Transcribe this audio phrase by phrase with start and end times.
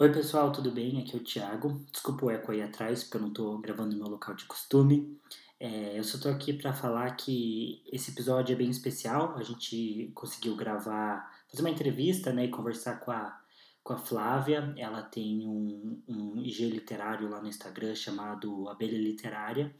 [0.00, 1.00] Oi pessoal, tudo bem?
[1.00, 1.84] Aqui é o Thiago.
[1.90, 5.18] Desculpa o eco aí atrás, porque eu não estou gravando no meu local de costume.
[5.58, 9.36] É, eu só estou aqui para falar que esse episódio é bem especial.
[9.36, 13.40] A gente conseguiu gravar, fazer uma entrevista né, e conversar com a,
[13.82, 14.72] com a Flávia.
[14.76, 19.74] Ela tem um, um IG literário lá no Instagram chamado Abelha Literária.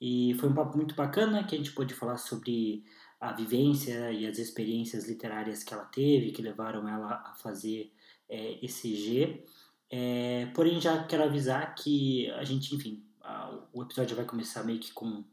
[0.00, 2.86] E foi um papo muito bacana que a gente pôde falar sobre
[3.20, 7.92] a vivência e as experiências literárias que ela teve, que levaram ela a fazer
[8.28, 9.44] é, esse G.
[9.90, 14.78] É, porém, já quero avisar que a gente, enfim, a, o episódio vai começar meio
[14.78, 15.24] que com,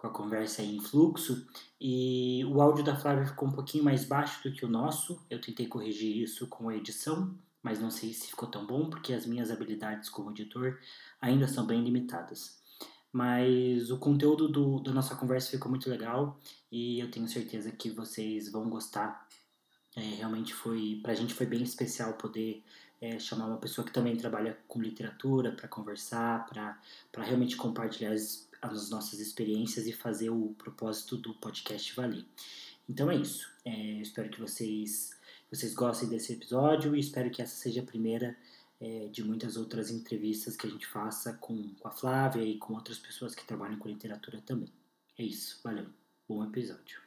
[0.00, 1.46] com a conversa em fluxo
[1.80, 5.24] e o áudio da Flávia ficou um pouquinho mais baixo do que o nosso.
[5.30, 9.12] Eu tentei corrigir isso com a edição, mas não sei se ficou tão bom porque
[9.12, 10.78] as minhas habilidades como editor
[11.20, 12.60] ainda são bem limitadas.
[13.12, 17.90] Mas o conteúdo do, da nossa conversa ficou muito legal e eu tenho certeza que
[17.90, 19.28] vocês vão gostar.
[19.94, 22.62] É, realmente foi, pra gente foi bem especial poder
[23.00, 28.48] é, chamar uma pessoa que também trabalha com literatura para conversar, para realmente compartilhar as,
[28.62, 32.24] as, nossas experiências e fazer o propósito do podcast valer.
[32.88, 33.50] Então é isso.
[33.64, 35.18] É, espero que vocês,
[35.50, 38.36] vocês gostem desse episódio e espero que essa seja a primeira
[38.80, 42.74] é, de muitas outras entrevistas que a gente faça com, com a Flávia e com
[42.74, 44.72] outras pessoas que trabalham com literatura também.
[45.18, 45.60] É isso.
[45.62, 45.86] Valeu.
[46.28, 47.01] Bom episódio.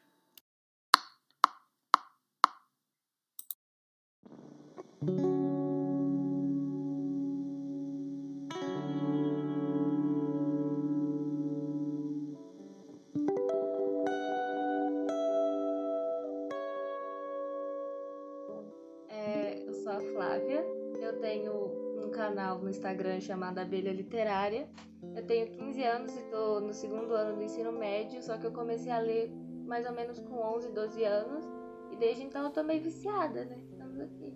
[22.66, 24.68] No Instagram chamado Abelha Literária.
[25.16, 28.52] Eu tenho 15 anos e estou no segundo ano do ensino médio, só que eu
[28.52, 29.32] comecei a ler
[29.66, 31.46] mais ou menos com 11, 12 anos.
[31.92, 33.58] E desde então eu tô meio viciada, né?
[33.72, 34.35] Estamos aqui.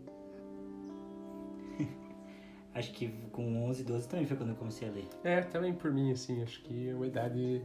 [2.79, 5.07] Acho que com 11, 12 também foi quando eu comecei a ler.
[5.23, 7.61] É, também por mim, assim, acho que é uma idade...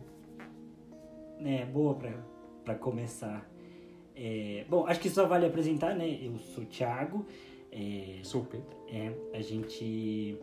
[1.40, 2.12] É, boa pra,
[2.64, 3.48] pra começar.
[4.14, 6.08] É, bom, acho que só vale apresentar, né?
[6.22, 7.26] Eu sou o Thiago.
[7.74, 8.76] É, Sou o Pedro.
[8.88, 10.38] É, a gente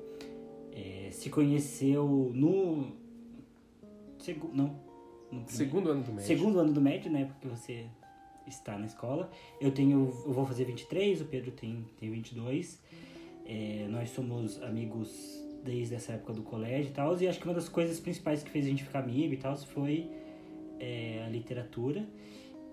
[0.74, 2.92] é, se conheceu no.
[4.20, 4.76] Segu, não.
[5.31, 6.28] No segundo ano do médio.
[6.28, 7.24] Segundo ano do médio, né?
[7.24, 7.86] Porque você
[8.46, 9.31] está na escola.
[9.62, 10.14] Eu tenho.
[10.26, 12.81] Eu vou fazer 23, o Pedro tem, tem 22.
[13.46, 15.09] É, nós somos amigos
[15.63, 17.19] desde essa época do colégio e tal.
[17.19, 19.56] E acho que uma das coisas principais que fez a gente ficar amigo e tal
[19.57, 20.09] foi
[20.79, 22.07] é, a literatura.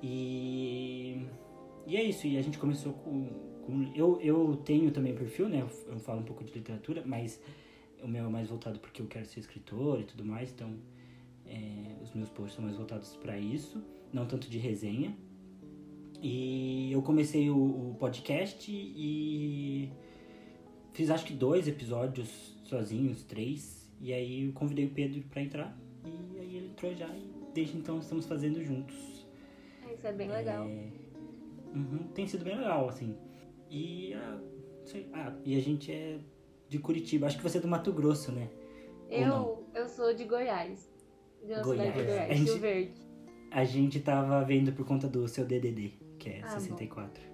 [0.02, 1.26] E,
[1.86, 2.26] e é isso.
[2.26, 3.48] E a gente começou com
[3.94, 5.60] eu, eu tenho também perfil, né?
[5.60, 7.40] Eu, eu falo um pouco de literatura, mas
[8.02, 10.74] o meu é mais voltado porque eu quero ser escritor e tudo mais, então
[11.44, 15.14] é, os meus posts são mais voltados para isso, não tanto de resenha.
[16.20, 19.92] E eu comecei o, o, podcast e
[20.92, 25.78] fiz acho que dois episódios sozinhos, três, e aí eu convidei o Pedro para entrar
[26.34, 29.26] e aí ele entrou já e desde então estamos fazendo juntos.
[29.92, 30.64] Isso é bem legal.
[30.64, 30.90] É,
[31.74, 33.16] uhum, tem sido bem legal, assim.
[33.70, 34.38] E a,
[34.84, 36.18] sei, ah, e a gente é
[36.68, 37.26] de Curitiba.
[37.26, 38.48] Acho que você é do Mato Grosso, né?
[39.10, 40.88] Eu, eu sou de Goiás.
[41.44, 41.88] De uma Goiás.
[41.88, 43.02] cidade de Goiás, a gente, Rio Verde.
[43.50, 47.22] A gente tava vendo por conta do seu DDD, que é ah, 64.
[47.22, 47.27] Bom.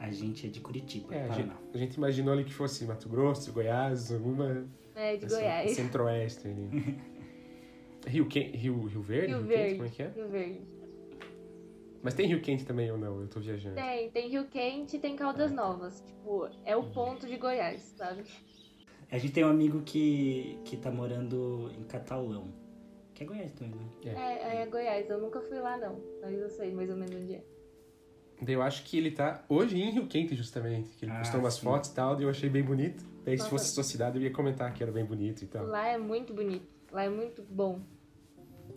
[0.00, 3.06] A gente é de Curitiba, é, a gente, a gente, imaginou ali que fosse Mato
[3.06, 4.66] Grosso, Goiás, alguma...
[4.94, 5.72] É, de Goiás.
[5.72, 6.98] Centro-Oeste ali.
[8.08, 9.26] Rio, Rio, Rio Verde?
[9.28, 9.74] Rio, Rio Verde.
[9.74, 10.08] Como é que é?
[10.08, 10.60] Rio Verde.
[12.02, 13.20] Mas tem Rio Quente também ou não?
[13.20, 13.74] Eu tô viajando.
[13.74, 16.00] Tem, tem Rio Quente e tem Caldas Novas.
[16.00, 18.24] Tipo, é o ponto de Goiás, sabe?
[19.10, 22.48] A gente tem um amigo que, que tá morando em Catalão.
[23.12, 24.14] Que é Goiás também, né?
[24.16, 24.58] É.
[24.58, 25.10] é, é Goiás.
[25.10, 26.00] Eu nunca fui lá, não.
[26.22, 27.44] Mas eu sei mais ou menos onde é.
[28.46, 30.90] Eu acho que ele tá hoje em Rio Quente, justamente.
[30.96, 31.62] Que ele ah, postou umas sim.
[31.62, 33.04] fotos e tal, e eu achei bem bonito.
[33.24, 33.44] Daí, Nossa.
[33.44, 35.66] se fosse sua cidade, eu ia comentar que era bem bonito e tal.
[35.66, 36.74] Lá é muito bonito.
[36.90, 37.80] Lá é muito bom.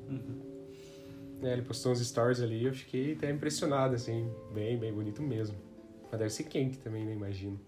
[0.09, 0.53] Uhum.
[1.41, 5.57] É, ele postou uns stories ali eu fiquei até impressionado, assim, bem, bem bonito mesmo.
[6.09, 7.13] Mas deve ser quente também, né?
[7.13, 7.59] Imagino.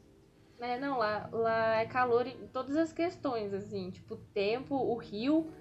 [0.59, 4.95] É, não, lá, lá é calor em todas as questões, assim, tipo, o tempo, o
[4.95, 5.51] rio,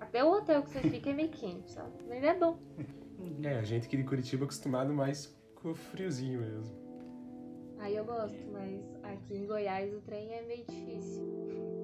[0.00, 1.92] até o hotel que você fica é meio quente, sabe?
[2.08, 2.58] Mas é bom.
[3.42, 6.76] É, a gente aqui de Curitiba é acostumado mais o friozinho mesmo.
[7.78, 11.77] Aí eu gosto, mas aqui em Goiás o trem é meio difícil.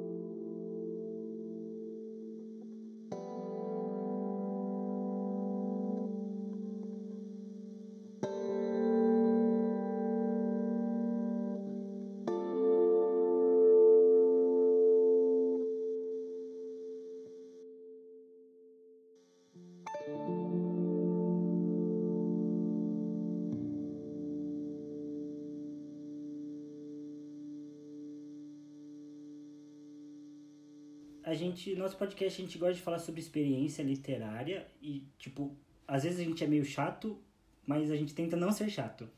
[31.55, 35.57] Gente, nosso podcast, a gente gosta de falar sobre experiência literária e, tipo,
[35.87, 37.17] às vezes a gente é meio chato,
[37.65, 39.09] mas a gente tenta não ser chato.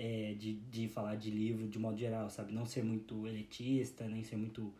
[0.00, 2.52] É, de, de falar de livro de modo geral, sabe?
[2.52, 4.72] Não ser muito elitista, nem ser muito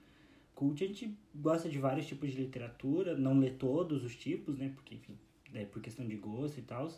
[0.55, 0.83] cult.
[0.83, 4.71] A gente gosta de vários tipos de literatura, não lê todos os tipos, né?
[4.77, 5.19] Porque, enfim,
[5.53, 6.89] é por questão de gosto e tal.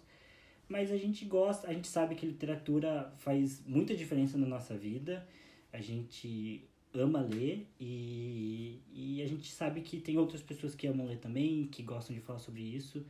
[0.69, 5.27] Mas a gente gosta, a gente sabe que literatura faz muita diferença na nossa vida.
[5.73, 11.07] A gente ama ler e, e a gente sabe que tem outras pessoas que amam
[11.07, 13.05] ler também, que gostam de falar sobre isso.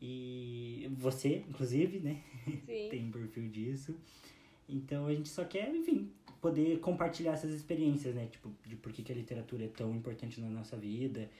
[0.00, 2.22] E você, inclusive, né?
[2.66, 2.88] Sim.
[2.90, 3.96] tem um perfil disso.
[4.68, 8.26] Então a gente só quer, enfim, poder compartilhar essas experiências, né?
[8.26, 11.30] Tipo, de por que, que a literatura é tão importante na nossa vida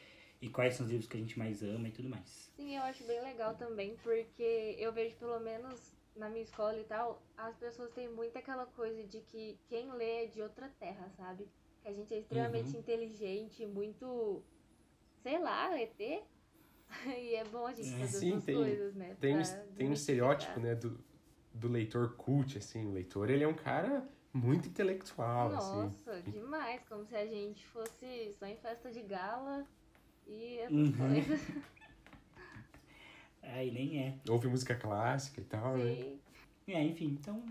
[0.41, 2.53] e quais são os livros que a gente mais ama e tudo mais.
[2.57, 6.85] Sim, eu acho bem legal também, porque eu vejo pelo menos na minha escola e
[6.85, 11.11] tal, as pessoas têm muito aquela coisa de que quem lê é de outra terra,
[11.17, 11.49] sabe?
[11.85, 12.81] Que a gente é extremamente Uhum.
[12.81, 14.43] inteligente, muito,
[15.23, 16.23] sei lá, ET.
[17.07, 19.15] e é bom a gente É, fazer sim, tem- coisas, né?
[19.21, 19.37] Tem,
[19.77, 20.99] tem um estereótipo, né, do,
[21.53, 22.87] do leitor cult, assim.
[22.87, 25.77] O leitor, ele é um cara muito intelectual, assim.
[25.77, 29.67] Nossa, demais, como se a gente fosse só em festa de gala
[30.27, 30.97] e essas Uhum.
[30.97, 31.41] coisas.
[33.43, 34.19] Aí nem é.
[34.29, 35.95] Ouve música clássica e tal, né?
[35.95, 36.21] Sim.
[36.67, 37.45] É, enfim, então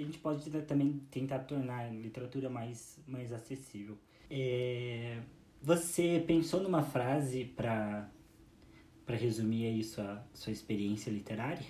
[0.00, 3.98] a gente pode também tentar tornar a literatura mais, mais acessível.
[4.30, 5.20] É,
[5.62, 8.08] você pensou numa frase para
[9.06, 11.66] para resumir aí sua, sua experiência literária?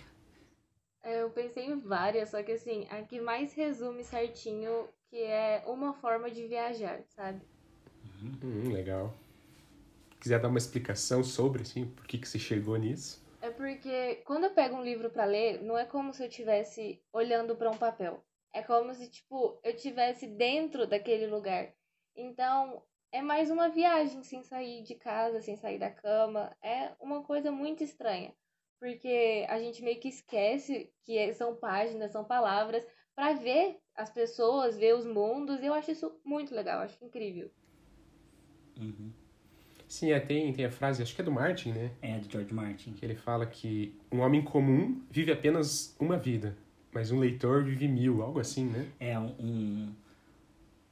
[1.00, 5.62] É, Eu pensei em várias, só que assim, a que mais resume certinho que é
[5.66, 7.46] uma forma de viajar, sabe?
[8.42, 9.12] Hum, legal.
[10.20, 13.21] Quiser dar uma explicação sobre, assim, por que, que você chegou nisso?
[13.42, 17.02] É porque quando eu pego um livro pra ler, não é como se eu estivesse
[17.12, 18.24] olhando pra um papel.
[18.52, 21.74] É como se, tipo, eu estivesse dentro daquele lugar.
[22.14, 22.80] Então,
[23.10, 26.56] é mais uma viagem sem sair de casa, sem sair da cama.
[26.62, 28.32] É uma coisa muito estranha.
[28.78, 34.10] Porque a gente meio que esquece que é- são páginas, são palavras, pra ver as
[34.10, 35.60] pessoas, ver os mundos.
[35.64, 37.50] Eu acho isso muito legal, acho incrível.
[38.78, 39.21] Uhum.
[39.92, 41.90] Sim, é, tem, tem a frase, acho que é do Martin, né?
[42.00, 42.94] É, do George Martin.
[42.94, 46.56] Que ele fala que um homem comum vive apenas uma vida,
[46.90, 48.90] mas um leitor vive mil, algo assim, né?
[48.98, 49.94] É, um,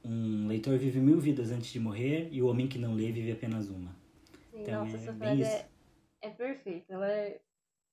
[0.05, 3.31] um leitor vive mil vidas antes de morrer e o homem que não lê vive
[3.31, 3.89] apenas uma.
[4.51, 5.67] Sim, Então, nossa, é essa frase é,
[6.21, 6.93] é perfeita.
[6.93, 7.41] Ela é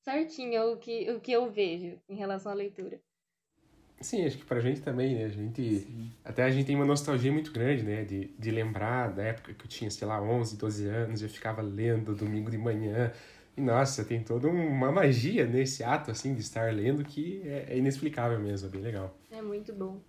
[0.05, 3.01] certinha o que, o que eu vejo em relação à leitura.
[4.01, 5.25] Sim, acho que pra gente também, né?
[5.25, 5.81] A gente.
[5.81, 6.11] Sim.
[6.25, 8.05] Até a gente tem uma nostalgia muito grande, né?
[8.05, 11.29] De, de lembrar da época que eu tinha, sei lá, 11, 12 anos, e eu
[11.29, 13.13] ficava lendo domingo de manhã.
[13.57, 17.79] E nossa, tem toda uma magia nesse ato, assim, de estar lendo que é, é
[17.79, 19.19] inexplicável mesmo, é bem legal.
[19.33, 20.01] É muito bom.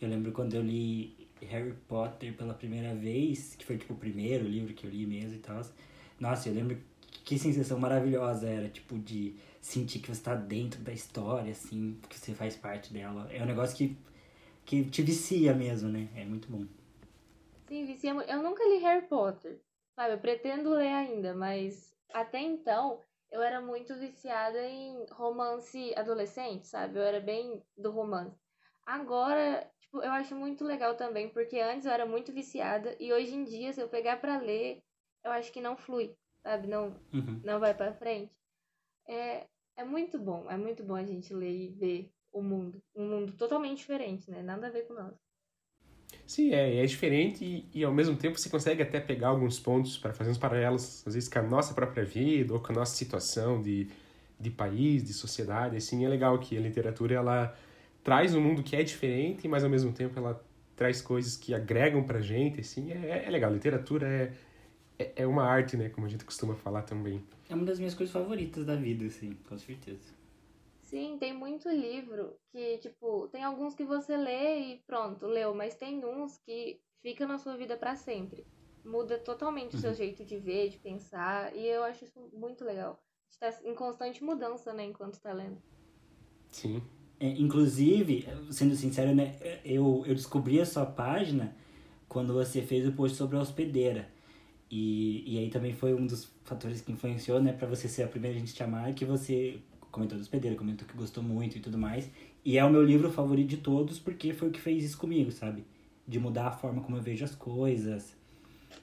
[0.00, 4.44] Eu lembro quando eu li Harry Potter pela primeira vez, que foi tipo o primeiro
[4.44, 5.62] livro que eu li mesmo e tal.
[6.18, 6.76] Nossa, eu lembro
[7.24, 9.34] que sensação maravilhosa era, tipo, de
[9.64, 13.28] sentir que você tá dentro da história, assim, que você faz parte dela.
[13.32, 13.96] É um negócio que,
[14.66, 16.08] que te vicia mesmo, né?
[16.16, 16.66] É muito bom.
[17.68, 19.60] Sim, vicia Eu nunca li Harry Potter.
[19.94, 23.00] Sabe, eu pretendo ler ainda, mas até então
[23.30, 26.98] eu era muito viciada em romance adolescente, sabe?
[26.98, 28.36] Eu era bem do romance.
[28.86, 33.34] Agora, tipo, eu acho muito legal também, porque antes eu era muito viciada e hoje
[33.34, 34.82] em dia, se eu pegar pra ler,
[35.24, 36.66] eu acho que não flui, sabe?
[36.66, 37.40] Não, Uhum.
[37.42, 38.32] não vai pra frente.
[39.06, 42.82] É, é muito bom, é muito bom a gente ler e ver o mundo.
[42.94, 44.42] Um mundo totalmente diferente, né?
[44.42, 45.14] Nada a ver com nós.
[46.26, 49.98] Sim, é, é diferente e, e ao mesmo tempo você consegue até pegar alguns pontos
[49.98, 52.94] para fazer uns paralelos, às vezes com a nossa própria vida ou com a nossa
[52.96, 53.88] situação de,
[54.40, 55.76] de país, de sociedade.
[55.76, 57.56] Assim, é legal que a literatura ela
[58.02, 60.42] traz um mundo que é diferente, mas ao mesmo tempo ela
[60.76, 62.60] traz coisas que agregam pra gente.
[62.60, 63.52] Assim, é, é legal.
[63.52, 64.32] Literatura é,
[64.98, 65.88] é, é uma arte, né?
[65.88, 67.22] Como a gente costuma falar também.
[67.48, 70.12] É uma das minhas coisas favoritas da vida, assim, com certeza.
[70.82, 75.74] Sim, tem muito livro que, tipo, tem alguns que você lê e pronto, leu, mas
[75.74, 78.46] tem uns que fica na sua vida pra sempre.
[78.84, 79.94] Muda totalmente o seu Uhum.
[79.94, 83.02] jeito de ver, de pensar, e eu acho isso muito legal.
[83.42, 85.60] A gente tá em constante mudança, né, enquanto tá lendo.
[86.50, 86.82] Sim.
[87.18, 91.54] É, inclusive, sendo sincero, né, eu, eu descobri a sua página
[92.08, 94.08] quando você fez o post sobre a hospedeira.
[94.76, 98.08] E, e aí também foi um dos fatores que influenciou, né, pra você ser a
[98.08, 99.60] primeira gente te chamar, que você
[99.92, 102.10] comentou da hospedeira, comentou que gostou muito e tudo mais.
[102.44, 105.30] E é o meu livro favorito de todos, porque foi o que fez isso comigo,
[105.30, 105.64] sabe?
[106.08, 108.16] De mudar a forma como eu vejo as coisas,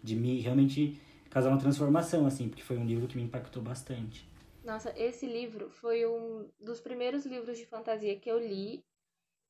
[0.02, 0.98] de me realmente
[1.30, 4.26] causar uma transformação, assim, porque foi um livro que me impactou bastante.
[4.64, 8.82] Nossa, esse livro foi um dos primeiros livros de fantasia que eu li.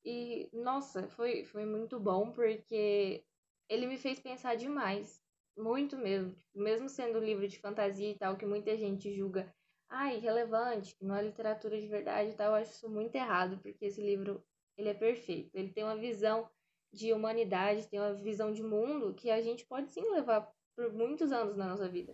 [0.03, 3.24] E, nossa, foi, foi muito bom porque
[3.69, 5.21] ele me fez pensar demais.
[5.58, 6.36] Muito mesmo.
[6.53, 9.53] Mesmo sendo livro de fantasia e tal, que muita gente julga,
[9.89, 13.86] ah, irrelevante, não é literatura de verdade e tal, eu acho isso muito errado, porque
[13.86, 14.43] esse livro,
[14.77, 15.51] ele é perfeito.
[15.53, 16.50] Ele tem uma visão
[16.93, 21.31] de humanidade, tem uma visão de mundo que a gente pode sim levar por muitos
[21.31, 22.13] anos na nossa vida.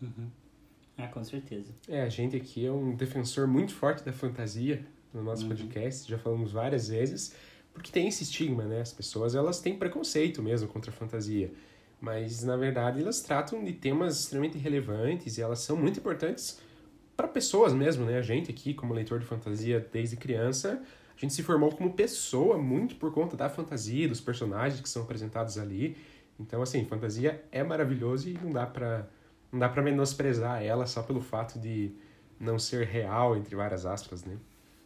[0.00, 0.30] Uhum.
[0.96, 1.72] Ah, com certeza.
[1.88, 5.50] É, a gente aqui é um defensor muito forte da fantasia no nosso uhum.
[5.50, 7.34] podcast, já falamos várias vezes,
[7.72, 8.80] porque tem esse estigma, né?
[8.80, 11.52] As pessoas, elas têm preconceito mesmo contra a fantasia,
[12.00, 16.60] mas na verdade elas tratam de temas extremamente relevantes e elas são muito importantes
[17.16, 18.18] para pessoas mesmo, né?
[18.18, 20.80] A gente aqui, como leitor de fantasia desde criança,
[21.16, 25.02] a gente se formou como pessoa muito por conta da fantasia, dos personagens que são
[25.02, 25.96] apresentados ali.
[26.38, 29.08] Então, assim, fantasia é maravilhoso e não dá para
[29.50, 31.92] não dá para menosprezar ela só pelo fato de
[32.38, 34.38] não ser real, entre várias aspas, né?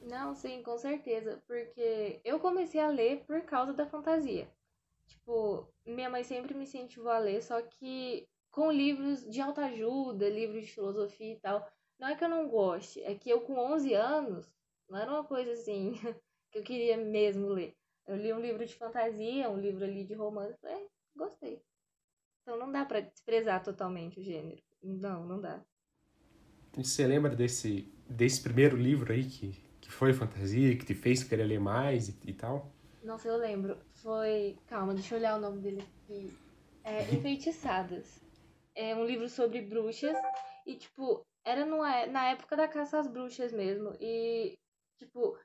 [0.08, 1.42] Não, sim, com certeza.
[1.46, 4.48] Porque eu comecei a ler por causa da fantasia.
[5.12, 10.64] Tipo, minha mãe sempre me incentivou a ler, só que com livros de autoajuda, livros
[10.64, 11.66] de filosofia e tal.
[11.98, 14.50] Não é que eu não goste, é que eu com 11 anos,
[14.88, 15.92] não era uma coisa assim
[16.50, 17.74] que eu queria mesmo ler.
[18.06, 21.62] Eu li um livro de fantasia, um livro ali de romance, falei, gostei.
[22.42, 24.60] Então não dá para desprezar totalmente o gênero.
[24.82, 25.64] Não, não dá.
[26.76, 31.22] E você lembra desse, desse primeiro livro aí que, que foi fantasia, que te fez
[31.22, 32.74] querer ler mais e, e tal?
[33.02, 33.78] Nossa, eu lembro.
[34.02, 34.56] Foi.
[34.66, 36.32] Calma, deixa eu olhar o nome dele aqui.
[36.84, 38.20] É Enfeitiçadas.
[38.74, 40.16] É um livro sobre bruxas.
[40.66, 43.96] E, tipo, era é, na época da caça às bruxas mesmo.
[44.00, 44.56] E,
[44.98, 45.36] tipo,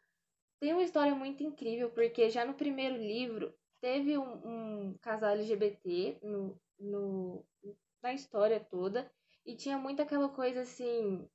[0.59, 6.19] tem uma história muito incrível, porque já no primeiro livro teve um, um casal LGBT
[6.23, 7.45] no, no,
[8.01, 9.11] na história toda.
[9.45, 11.27] E tinha muito aquela coisa assim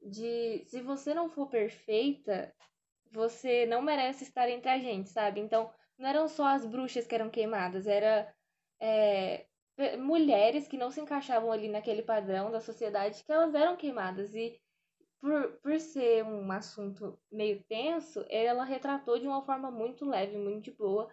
[0.00, 2.54] de se você não for perfeita,
[3.12, 5.40] você não merece estar entre a gente, sabe?
[5.40, 8.32] Então, não eram só as bruxas que eram queimadas, era
[8.80, 9.46] é,
[9.98, 14.34] mulheres que não se encaixavam ali naquele padrão da sociedade que elas eram queimadas.
[14.34, 14.60] E
[15.20, 20.72] por, por ser um assunto meio tenso, ela retratou de uma forma muito leve, muito
[20.74, 21.08] boa.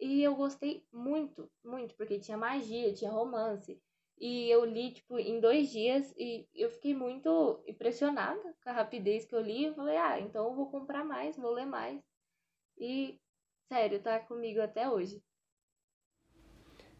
[0.00, 3.82] E eu gostei muito, muito, porque tinha magia, tinha romance.
[4.20, 9.24] E eu li, tipo, em dois dias e eu fiquei muito impressionada com a rapidez
[9.24, 9.64] que eu li.
[9.64, 12.02] Eu falei, ah, então eu vou comprar mais, vou ler mais.
[12.76, 13.20] E,
[13.72, 15.22] sério, tá comigo até hoje.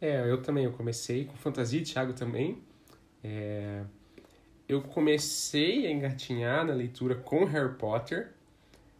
[0.00, 2.62] É, eu também, eu comecei com fantasia, Thiago também.
[3.22, 3.84] É...
[4.68, 8.34] Eu comecei a engatinhar na leitura com Harry Potter,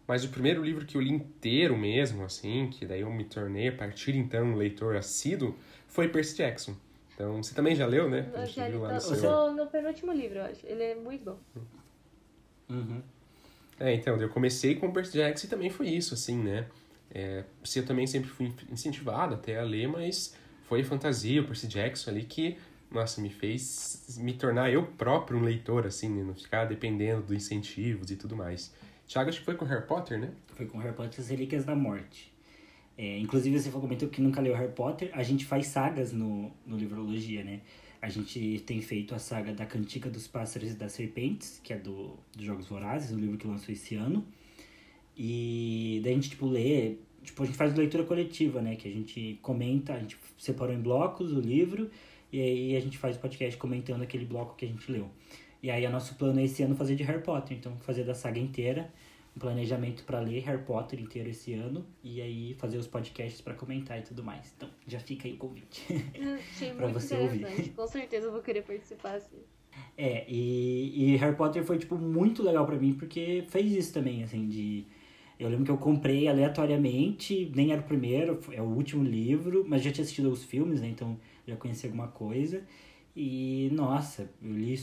[0.07, 3.69] mas o primeiro livro que eu li inteiro mesmo, assim, que daí eu me tornei
[3.69, 5.55] a partir então um leitor assíduo,
[5.87, 6.75] foi Percy Jackson.
[7.19, 8.31] Então, você também já leu, né?
[8.33, 9.53] Eu já li, lá no, seu...
[9.53, 10.65] no penúltimo livro, eu acho.
[10.65, 11.39] Ele é muito bom.
[12.71, 13.03] Uhum.
[13.81, 16.69] É, então, eu comecei com Percy Jackson e também foi isso, assim, né?
[17.13, 17.43] É,
[17.75, 22.23] eu também sempre fui incentivado até a ler, mas foi fantasia, o Percy Jackson ali
[22.23, 22.57] que,
[22.89, 26.23] nossa, me fez me tornar eu próprio um leitor, assim, né?
[26.23, 28.73] Não ficar dependendo dos incentivos e tudo mais.
[29.09, 30.31] Thiago, acho que foi com Harry Potter, né?
[30.55, 32.33] Foi com Harry Potter As Relíquias da Morte.
[32.99, 35.09] É, inclusive, você comentou que nunca leu Harry Potter.
[35.13, 37.61] A gente faz sagas no, no Livrologia, né?
[38.03, 41.77] A gente tem feito a saga da Cantiga dos Pássaros e das Serpentes, que é
[41.77, 44.27] do, dos Jogos Vorazes, um livro que lançou esse ano.
[45.17, 46.97] E daí a gente, tipo, lê...
[47.23, 48.75] Tipo, a gente faz leitura coletiva, né?
[48.75, 51.91] Que a gente comenta, a gente separou em blocos o livro
[52.33, 55.09] e aí a gente faz o podcast comentando aquele bloco que a gente leu.
[55.63, 57.57] E aí, o nosso plano é esse ano fazer de Harry Potter.
[57.57, 58.91] Então, fazer da saga inteira
[59.39, 63.55] um planejamento para ler Harry Potter inteiro esse ano e aí fazer os podcasts para
[63.55, 64.53] comentar e tudo mais.
[64.57, 65.87] Então, já fica aí o convite.
[66.77, 67.71] para você ouvir.
[67.71, 69.39] Com certeza eu vou querer participar assim.
[69.97, 74.25] É, e, e Harry Potter foi tipo muito legal para mim porque fez isso também,
[74.25, 74.85] assim, de
[75.39, 79.83] eu lembro que eu comprei aleatoriamente, nem era o primeiro, é o último livro, mas
[79.85, 80.89] já tinha assistido os filmes, né?
[80.89, 81.17] Então
[81.47, 82.65] já conheci alguma coisa.
[83.15, 84.81] E nossa, eu li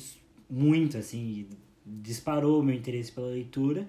[0.50, 1.50] muito, assim,
[1.86, 3.86] disparou meu interesse pela leitura.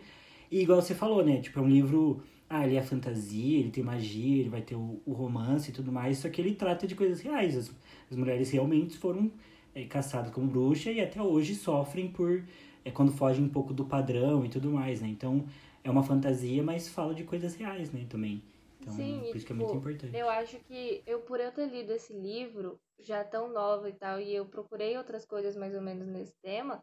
[0.50, 1.40] E igual você falou, né?
[1.40, 2.22] Tipo, é um livro.
[2.48, 5.90] Ah, ele é fantasia, ele tem magia, ele vai ter o, o romance e tudo
[5.90, 7.56] mais, só que ele trata de coisas reais.
[7.56, 7.72] As,
[8.10, 9.32] as mulheres realmente foram
[9.74, 12.44] é, caçadas como bruxa e até hoje sofrem por.
[12.84, 15.08] É, quando fogem um pouco do padrão e tudo mais, né?
[15.08, 15.44] Então,
[15.82, 18.06] é uma fantasia, mas fala de coisas reais, né?
[18.08, 18.42] Também.
[18.80, 20.16] Então, Sim, por isso tipo, que é muito tipo, importante.
[20.16, 24.20] Eu acho que eu, por eu ter lido esse livro, já tão nova e tal,
[24.20, 26.82] e eu procurei outras coisas mais ou menos nesse tema,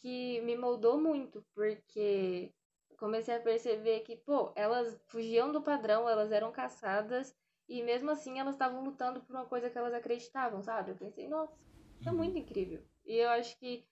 [0.00, 2.52] que me moldou muito, porque
[3.00, 7.34] comecei a perceber que, pô, elas fugiam do padrão, elas eram caçadas
[7.68, 10.92] e mesmo assim elas estavam lutando por uma coisa que elas acreditavam, sabe?
[10.92, 11.58] Eu pensei, nossa,
[12.00, 12.84] isso é muito incrível.
[13.06, 13.86] E eu acho que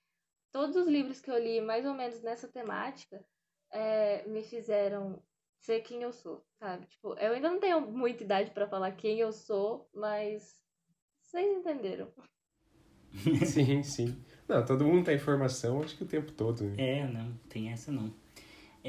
[0.52, 3.24] todos os livros que eu li, mais ou menos nessa temática,
[3.72, 5.22] é, me fizeram
[5.60, 6.86] ser quem eu sou, sabe?
[6.86, 10.62] Tipo, eu ainda não tenho muita idade para falar quem eu sou, mas
[11.22, 12.12] Vocês entenderam.
[13.46, 14.24] sim, sim.
[14.48, 16.64] Não, todo mundo tá em formação, acho que o tempo todo.
[16.64, 17.00] Né?
[17.00, 18.12] É, não, tem essa não.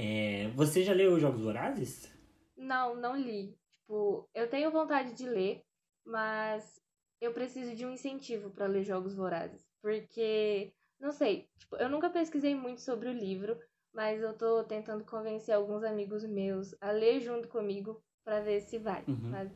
[0.02, 2.10] É, você já leu Jogos Vorazes?
[2.56, 3.54] Não, não li.
[3.70, 5.62] Tipo, eu tenho vontade de ler,
[6.06, 6.82] mas
[7.20, 9.68] eu preciso de um incentivo para ler Jogos Vorazes.
[9.82, 13.60] Porque, não sei, tipo, eu nunca pesquisei muito sobre o livro,
[13.94, 18.78] mas eu tô tentando convencer alguns amigos meus a ler junto comigo para ver se
[18.78, 19.32] vai, uhum.
[19.32, 19.52] sabe?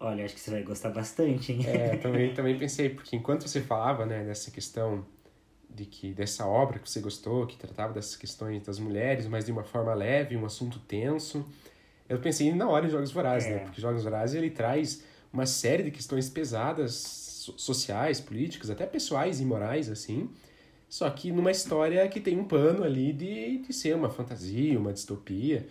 [0.00, 1.66] Olha, acho que você vai gostar bastante, hein?
[1.66, 5.06] É, também, também pensei, porque enquanto você falava, né, dessa questão
[5.74, 9.52] de que dessa obra que você gostou, que tratava dessas questões das mulheres, mas de
[9.52, 11.46] uma forma leve, um assunto tenso,
[12.08, 13.54] eu pensei na hora em Jogos Vorazes, né?
[13.54, 13.58] é.
[13.58, 13.64] né?
[13.64, 16.92] Porque Jogos Vorazes ele traz uma série de questões pesadas,
[17.56, 20.28] sociais, políticas, até pessoais e morais, assim,
[20.90, 24.92] só que numa história que tem um pano ali de, de ser uma fantasia, uma
[24.92, 25.68] distopia.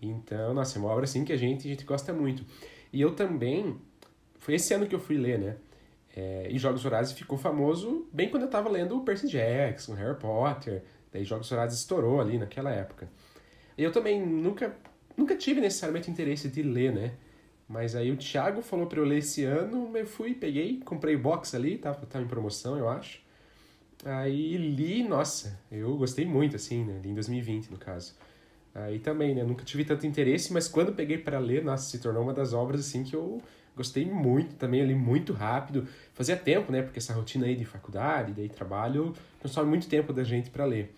[0.00, 2.42] Então, nossa, é uma obra assim que a gente, a gente gosta muito.
[2.90, 3.76] E eu também.
[4.38, 5.56] Foi esse ano que eu fui ler, né?
[6.16, 10.16] É, e Jogos Vorazes ficou famoso bem quando eu tava lendo o Percy Jackson, Harry
[10.16, 10.82] Potter.
[11.12, 13.08] Daí Jogos Vorazes estourou ali naquela época.
[13.76, 14.76] Eu também nunca,
[15.16, 17.14] nunca tive necessariamente interesse de ler, né?
[17.68, 21.18] Mas aí o Thiago falou para eu ler esse ano, eu fui, peguei, comprei o
[21.18, 23.20] box ali, tava, tava em promoção, eu acho.
[24.04, 27.00] Aí li, nossa, eu gostei muito, assim, né?
[27.02, 28.14] Li em 2020, no caso.
[28.74, 29.42] Aí também, né?
[29.42, 32.80] Nunca tive tanto interesse, mas quando peguei para ler, nossa, se tornou uma das obras
[32.80, 33.40] assim que eu
[33.76, 34.54] gostei muito.
[34.56, 35.86] Também eu li muito rápido.
[36.12, 36.82] Fazia tempo, né?
[36.82, 40.94] Porque essa rotina aí de faculdade, daí trabalho, consome muito tempo da gente para ler.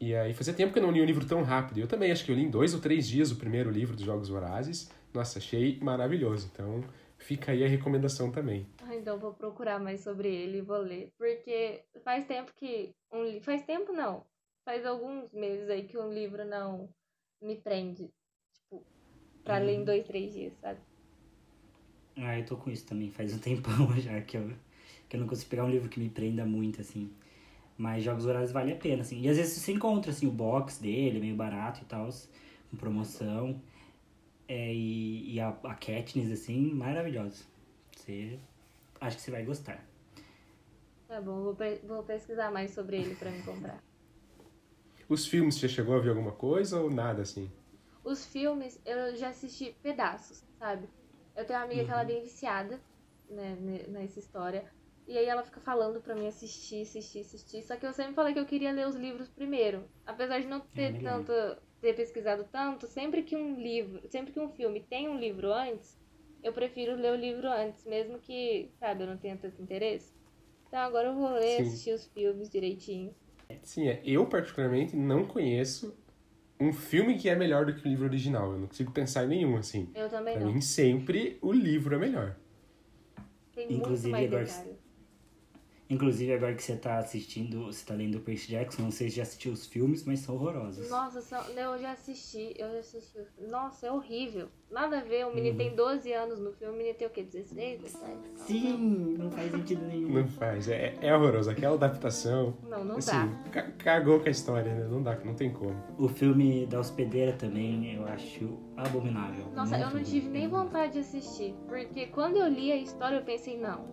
[0.00, 1.78] E aí fazia tempo que eu não li um livro tão rápido.
[1.78, 4.04] Eu também acho que eu li em dois ou três dias o primeiro livro dos
[4.04, 4.90] Jogos Vorazes.
[5.12, 6.50] Nossa, achei maravilhoso.
[6.52, 6.84] Então
[7.16, 8.66] fica aí a recomendação também.
[8.82, 11.08] Ah, então vou procurar mais sobre ele e vou ler.
[11.18, 12.94] Porque faz tempo que.
[13.12, 14.24] Um, faz tempo não
[14.66, 16.88] faz alguns meses aí que um livro não
[17.40, 18.10] me prende,
[18.52, 18.84] tipo,
[19.44, 19.84] pra ler em uhum.
[19.84, 20.80] dois, três dias, sabe?
[22.16, 24.50] Ah, eu tô com isso também, faz um tempão já que eu,
[25.08, 27.10] que eu não consigo pegar um livro que me prenda muito, assim.
[27.78, 29.20] Mas Jogos Vorazes vale a pena, assim.
[29.22, 32.08] E às vezes você encontra, assim, o box dele, meio barato e tal,
[32.70, 33.60] com promoção.
[34.48, 37.44] É, e, e a, a Katniss, assim, maravilhosa.
[37.96, 38.38] Você,
[39.00, 39.84] acho que você vai gostar.
[41.08, 43.82] Tá bom, vou, vou pesquisar mais sobre ele para me comprar.
[45.08, 47.50] Os filmes, você chegou a ver alguma coisa ou nada assim?
[48.02, 50.88] Os filmes, eu já assisti pedaços, sabe?
[51.36, 51.86] Eu tenho uma amiga uhum.
[51.86, 52.12] que ela é uhum.
[52.12, 52.80] bem viciada
[53.28, 53.56] né,
[53.88, 54.64] nessa história.
[55.06, 57.62] E aí ela fica falando pra mim assistir, assistir, assistir.
[57.62, 59.84] Só que eu sempre falei que eu queria ler os livros primeiro.
[60.04, 61.32] Apesar de não ter é tanto,
[61.80, 65.96] ter pesquisado tanto, sempre que um livro, sempre que um filme tem um livro antes,
[66.42, 70.12] eu prefiro ler o livro antes, mesmo que, sabe, eu não tenha tanto interesse.
[70.66, 71.62] Então agora eu vou ler, Sim.
[71.62, 73.14] assistir os filmes direitinho.
[73.62, 75.96] Sim, é, eu particularmente não conheço
[76.58, 78.52] um filme que é melhor do que o livro original.
[78.52, 79.90] Eu não consigo pensar em nenhum, assim.
[79.94, 80.52] Eu também pra não.
[80.52, 82.36] mim, sempre o livro é melhor.
[83.54, 84.76] Tem Inclusive, muito mais agora,
[85.88, 89.16] Inclusive, agora que você tá assistindo, você tá lendo o Percy Jackson, não sei se
[89.16, 90.90] já assistiu os filmes, mas são horrorosos.
[90.90, 93.18] Nossa, são, eu já assisti, eu já assisti.
[93.48, 94.48] Nossa, é horrível.
[94.68, 95.56] Nada a ver, o menino uhum.
[95.58, 97.22] tem 12 anos no filme, o menino tem o quê?
[97.22, 98.12] 16, 17?
[98.34, 100.08] Sim, não faz sentido nenhum.
[100.12, 101.50] Não faz, é, é horroroso.
[101.50, 102.56] Aquela adaptação.
[102.64, 103.12] Não, não assim,
[103.52, 103.62] dá.
[103.78, 104.88] Cagou com a história, né?
[104.90, 105.76] Não dá, não tem como.
[105.96, 109.46] O filme da hospedeira também eu acho abominável.
[109.54, 113.22] Nossa, eu não tive nem vontade de assistir, porque quando eu li a história eu
[113.22, 113.86] pensei, não,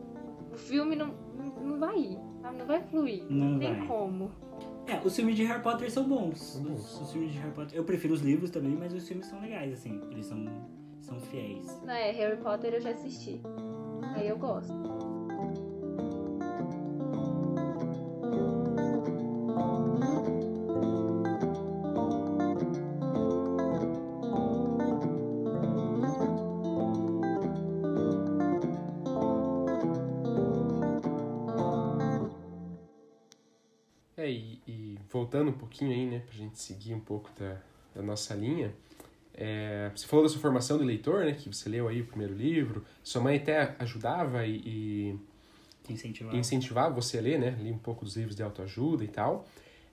[0.51, 2.57] o filme não não vai ir, sabe?
[2.57, 3.23] Não vai fluir.
[3.29, 3.87] Não, não tem vai.
[3.87, 4.31] como.
[4.87, 6.55] É, os filmes de Harry Potter são bons.
[6.55, 7.77] Os, os, filmes de Harry Potter.
[7.77, 10.01] Eu prefiro os livros também, mas os filmes são legais, assim.
[10.11, 10.45] Eles são,
[10.99, 11.81] são fiéis.
[11.85, 13.41] Não, é, Harry Potter eu já assisti.
[14.15, 14.73] Aí eu gosto.
[35.43, 37.57] Voltando um pouquinho aí, né, pra gente seguir um pouco da,
[37.93, 38.73] da nossa linha,
[39.33, 42.33] é, você falou da sua formação de leitor, né, que você leu aí o primeiro
[42.33, 45.19] livro, sua mãe até ajudava e, e
[45.89, 46.37] incentivava.
[46.37, 49.45] incentivava você a ler, né, li um pouco dos livros de autoajuda e tal,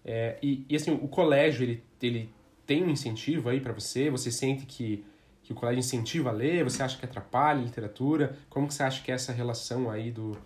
[0.04, 2.30] é, e, e assim, o colégio, ele, ele
[2.66, 5.04] tem um incentivo aí para você, você sente que,
[5.42, 8.82] que o colégio incentiva a ler, você acha que atrapalha a literatura, como que você
[8.82, 10.38] acha que é essa relação aí do,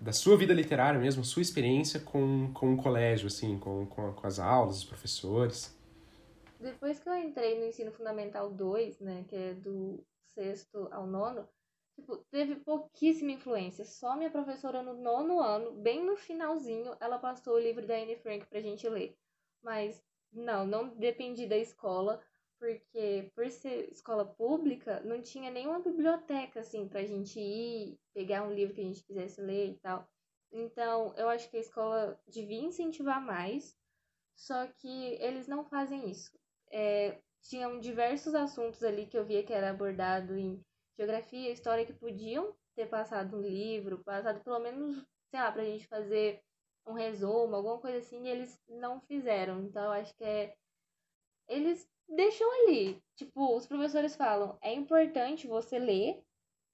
[0.00, 4.26] da sua vida literária mesmo, sua experiência com, com o colégio, assim, com, com, com
[4.26, 5.76] as aulas, os professores.
[6.58, 10.04] Depois que eu entrei no ensino fundamental 2, né, que é do
[10.34, 11.48] sexto ao nono,
[11.94, 13.84] tipo, teve pouquíssima influência.
[13.84, 18.16] Só minha professora no nono ano, bem no finalzinho, ela passou o livro da Anne
[18.16, 19.16] Frank pra gente ler.
[19.62, 20.02] Mas
[20.32, 22.20] não, não dependi da escola,
[22.64, 28.54] porque por ser escola pública, não tinha nenhuma biblioteca, assim, pra gente ir, pegar um
[28.54, 30.08] livro que a gente quisesse ler e tal.
[30.50, 33.76] Então, eu acho que a escola devia incentivar mais,
[34.34, 36.30] só que eles não fazem isso.
[36.72, 40.58] É, tinham diversos assuntos ali que eu via que era abordado em
[40.96, 45.86] geografia, história, que podiam ter passado um livro, passado pelo menos, sei lá, pra gente
[45.86, 46.40] fazer
[46.86, 49.60] um resumo, alguma coisa assim, e eles não fizeram.
[49.62, 50.56] Então, eu acho que é.
[51.46, 53.02] Eles deixam ali.
[53.16, 56.22] Tipo, os professores falam, é importante você ler,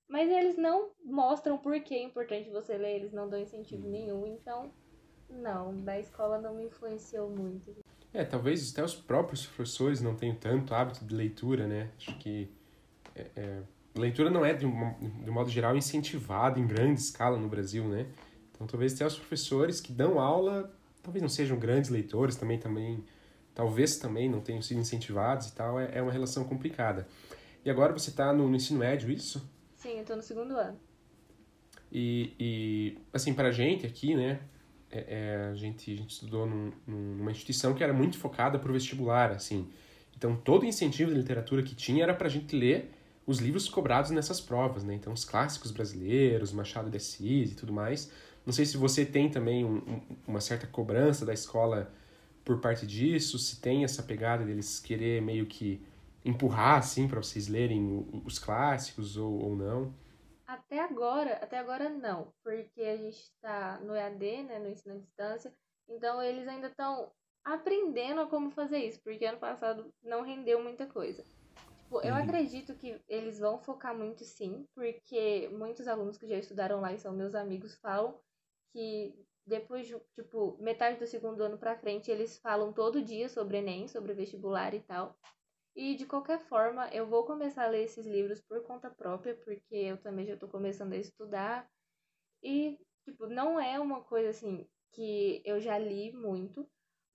[0.08, 3.90] mas eles não mostram por que é importante você ler, eles não dão incentivo uhum.
[3.90, 4.26] nenhum.
[4.26, 4.72] Então,
[5.28, 7.76] não, da escola não me influenciou muito.
[8.12, 11.90] É, talvez até os próprios professores não tenham tanto hábito de leitura, né?
[11.96, 12.50] Acho que
[13.14, 13.62] é, é,
[13.94, 17.84] leitura não é, de um, de um modo geral, incentivada em grande escala no Brasil,
[17.84, 18.06] né?
[18.52, 23.04] Então, talvez até os professores que dão aula, talvez não sejam grandes leitores, também, também
[23.60, 27.06] talvez também não tenham sido incentivados e tal, é, é uma relação complicada.
[27.62, 29.46] E agora você está no, no, ensino médio, isso?
[29.76, 30.80] Sim, eu estou no segundo ano.
[31.92, 34.40] E, e assim, para a gente aqui, né,
[34.90, 38.70] é, é, a, gente, a gente estudou num, numa instituição que era muito focada para
[38.70, 39.68] o vestibular, assim.
[40.16, 42.90] Então, todo incentivo de literatura que tinha era para a gente ler
[43.26, 44.94] os livros cobrados nessas provas, né?
[44.94, 48.10] Então, os clássicos brasileiros, Machado de Assis e tudo mais.
[48.46, 51.92] Não sei se você tem também um, um, uma certa cobrança da escola
[52.50, 55.80] por parte disso, se tem essa pegada deles querer meio que
[56.24, 59.94] empurrar, assim, para vocês lerem os clássicos ou, ou não.
[60.44, 64.98] Até agora, até agora não, porque a gente está no EAD, né, no ensino à
[64.98, 65.54] distância,
[65.88, 67.12] então eles ainda estão
[67.44, 71.22] aprendendo a como fazer isso, porque ano passado não rendeu muita coisa.
[71.84, 72.20] Tipo, eu uhum.
[72.20, 76.98] acredito que eles vão focar muito sim, porque muitos alunos que já estudaram lá e
[76.98, 78.18] são meus amigos falam
[78.72, 79.14] que
[79.50, 84.14] depois, tipo, metade do segundo ano pra frente, eles falam todo dia sobre Enem, sobre
[84.14, 85.18] vestibular e tal.
[85.74, 89.74] E de qualquer forma, eu vou começar a ler esses livros por conta própria, porque
[89.74, 91.68] eu também já estou começando a estudar.
[92.42, 96.66] E, tipo, não é uma coisa assim que eu já li muito,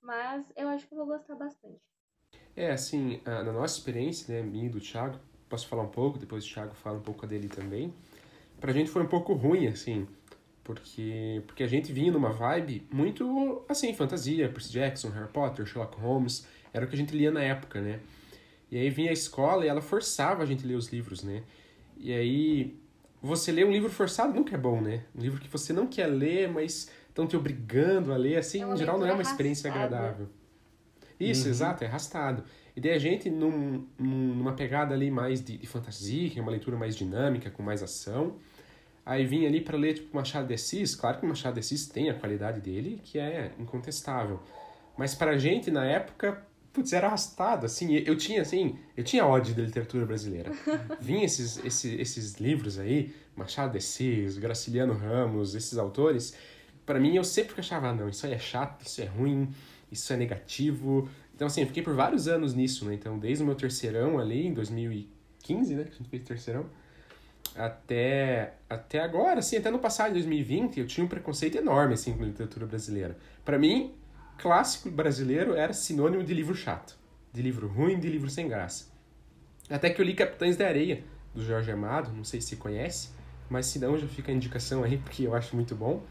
[0.02, 1.82] mas eu acho que eu vou gostar bastante.
[2.56, 5.20] É, assim, na nossa experiência, né, minha e do Thiago,
[5.50, 7.94] posso falar um pouco, depois o Thiago fala um pouco dele também.
[8.60, 10.08] Pra gente foi um pouco ruim, assim,
[10.66, 15.98] porque porque a gente vinha numa vibe muito, assim, fantasia, Percy Jackson, Harry Potter, Sherlock
[16.02, 18.00] Holmes, era o que a gente lia na época, né?
[18.70, 21.44] E aí vinha a escola e ela forçava a gente a ler os livros, né?
[21.96, 22.76] E aí
[23.22, 25.04] você ler um livro forçado nunca é bom, né?
[25.16, 28.68] Um livro que você não quer ler, mas estão te obrigando a ler, assim, é
[28.68, 30.28] em geral não é uma experiência agradável.
[31.20, 31.52] Isso, uhum.
[31.52, 32.44] exato, é arrastado.
[32.76, 36.52] E daí a gente, num, numa pegada ali mais de, de fantasia, que é uma
[36.52, 38.36] leitura mais dinâmica, com mais ação,
[39.06, 42.10] aí vinha ali para ler tipo Machado de Assis, claro que Machado de Assis tem
[42.10, 44.40] a qualidade dele, que é incontestável.
[44.98, 46.42] Mas pra gente, na época,
[46.74, 50.52] putz, era arrastado, assim, eu tinha, assim, eu tinha ódio da literatura brasileira.
[51.00, 56.36] Vinha esses, esses, esses livros aí, Machado de Assis, Graciliano Ramos, esses autores,
[56.86, 59.50] para mim eu sempre achava, ah, não, isso aí é chato, isso é ruim,
[59.92, 61.10] isso é negativo.
[61.36, 62.94] Então, assim, eu fiquei por vários anos nisso, né?
[62.94, 66.66] Então, desde o meu terceirão ali, em 2015, né, que a gente fez terceirão,
[67.56, 72.14] até, até agora, assim, até no passado, em 2020, eu tinha um preconceito enorme, assim,
[72.14, 73.18] com literatura brasileira.
[73.44, 73.94] para mim,
[74.38, 76.98] clássico brasileiro era sinônimo de livro chato,
[77.32, 78.94] de livro ruim, de livro sem graça.
[79.70, 83.10] Até que eu li Capitães da Areia, do Jorge Amado, não sei se conhece,
[83.50, 86.04] mas se não já fica a indicação aí, porque eu acho muito bom.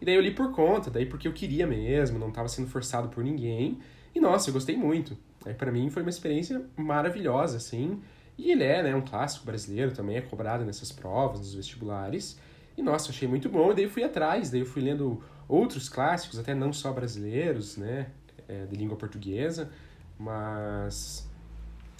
[0.00, 3.08] E daí eu li por conta, daí porque eu queria mesmo, não estava sendo forçado
[3.08, 3.78] por ninguém.
[4.14, 5.16] E nossa, eu gostei muito.
[5.44, 8.00] Aí para mim foi uma experiência maravilhosa, assim.
[8.38, 12.38] E ele é, né, um clássico brasileiro, também é cobrado nessas provas, nos vestibulares.
[12.76, 16.38] E nossa, achei muito bom, e daí fui atrás, daí eu fui lendo outros clássicos,
[16.38, 18.06] até não só brasileiros, né,
[18.46, 19.68] é, de língua portuguesa,
[20.16, 21.28] mas,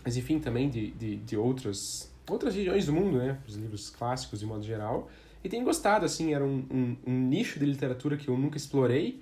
[0.05, 4.39] mas enfim, também de, de, de outras, outras regiões do mundo, né, os livros clássicos
[4.39, 5.11] de modo geral,
[5.43, 9.21] e tenho gostado, assim, era um, um, um nicho de literatura que eu nunca explorei,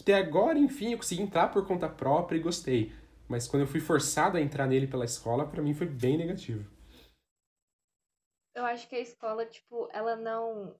[0.00, 2.90] até agora, enfim, eu consegui entrar por conta própria e gostei,
[3.30, 6.68] mas quando eu fui forçado a entrar nele pela escola, para mim foi bem negativo.
[8.52, 10.74] Eu acho que a escola, tipo, ela não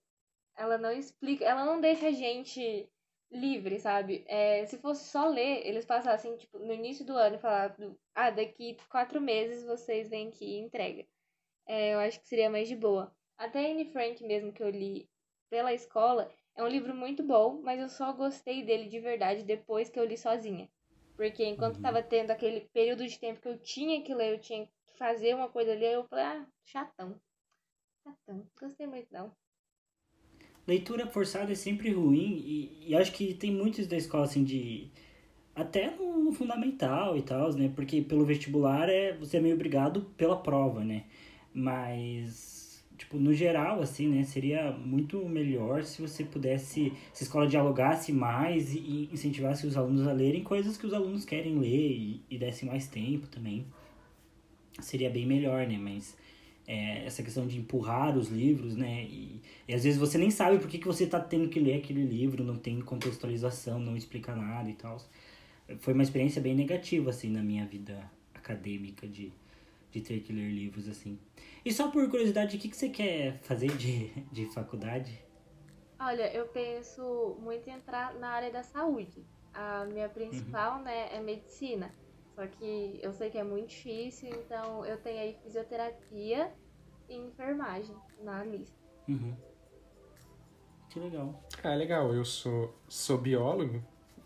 [0.57, 2.91] ela não explica, ela não deixa a gente
[3.31, 4.25] livre, sabe?
[4.27, 8.31] É, se fosse só ler, eles passassem, tipo, no início do ano e falassem, ah,
[8.31, 11.07] daqui quatro meses vocês vêm aqui e entrega.
[11.67, 13.15] É, eu acho que seria mais de boa.
[13.39, 15.09] Até Anne Frank mesmo, que eu li
[15.49, 19.89] pela escola, é um livro muito bom, mas eu só gostei dele de verdade depois
[19.89, 20.69] que eu li sozinha.
[21.21, 21.83] Porque enquanto uhum.
[21.83, 25.35] tava tendo aquele período de tempo que eu tinha que ler, eu tinha que fazer
[25.35, 27.21] uma coisa ali, eu falei, ah, chatão.
[28.03, 28.47] Chatão.
[28.59, 29.31] Gostei muito não
[30.67, 34.89] leitura forçada é sempre ruim e, e, acho que tem muitos da escola assim de
[35.55, 37.71] até no, no fundamental e tal, né?
[37.75, 41.05] Porque pelo vestibular é, você é meio obrigado pela prova, né?
[41.53, 42.60] Mas,
[43.01, 44.23] tipo, no geral, assim, né?
[44.25, 50.07] Seria muito melhor se você pudesse, se a escola dialogasse mais e incentivasse os alunos
[50.07, 53.65] a lerem coisas que os alunos querem ler e, e desse mais tempo também.
[54.81, 55.79] Seria bem melhor, né?
[55.79, 56.15] Mas
[56.69, 59.05] é, essa questão de empurrar os livros, né?
[59.05, 61.79] E, e, às vezes você nem sabe por que, que você está tendo que ler
[61.79, 64.99] aquele livro, não tem contextualização, não explica nada e tal.
[65.79, 67.99] Foi uma experiência bem negativa, assim, na minha vida
[68.35, 69.33] acadêmica de,
[69.91, 71.19] de ter que ler livros, assim.
[71.65, 75.23] E só por curiosidade, o que, que você quer fazer de, de faculdade?
[75.99, 79.25] Olha, eu penso muito em entrar na área da saúde.
[79.53, 80.85] A minha principal, uhum.
[80.85, 81.93] né, é medicina.
[82.35, 86.51] Só que eu sei que é muito difícil, então eu tenho aí fisioterapia
[87.09, 88.79] e enfermagem na lista.
[89.09, 89.37] Uhum.
[90.89, 91.43] Que legal.
[91.63, 92.15] Ah, legal.
[92.15, 93.83] Eu sou, sou biólogo.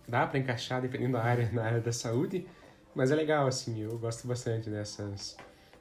[0.07, 2.47] Dá para encaixar dependendo da área, na área da saúde.
[2.95, 5.37] Mas é legal, assim, eu gosto bastante dessas,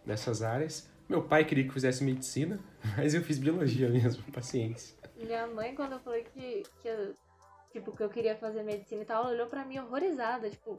[0.06, 0.90] dessas áreas.
[1.08, 2.60] Meu pai queria que eu fizesse medicina,
[2.98, 4.98] mas eu fiz biologia mesmo, paciência.
[5.16, 7.16] Minha mãe, quando eu falei que, que, eu,
[7.72, 10.76] tipo, que eu queria fazer medicina e tal, ela olhou pra mim horrorizada, tipo,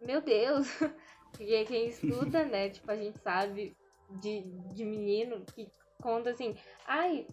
[0.00, 0.68] meu Deus,
[1.32, 3.76] porque quem estuda, né, tipo, a gente sabe
[4.20, 4.42] de,
[4.74, 5.70] de menino que
[6.02, 7.26] conta assim, ai,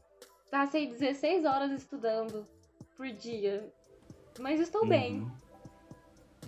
[0.51, 2.47] passei 16 horas estudando
[2.95, 3.71] por dia,
[4.39, 4.89] mas estou uhum.
[4.89, 5.31] bem.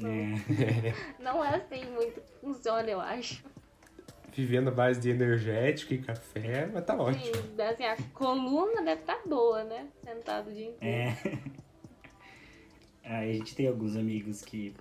[0.04, 1.22] É.
[1.22, 3.44] Não é assim muito que funciona, eu acho.
[4.34, 7.36] Vivendo a base de energético e café, mas tá ótimo.
[7.36, 9.88] Sim, assim, a coluna deve estar tá boa, né?
[10.04, 10.96] Sentado o dia inteiro.
[10.96, 11.18] É.
[13.20, 14.74] a gente tem alguns amigos que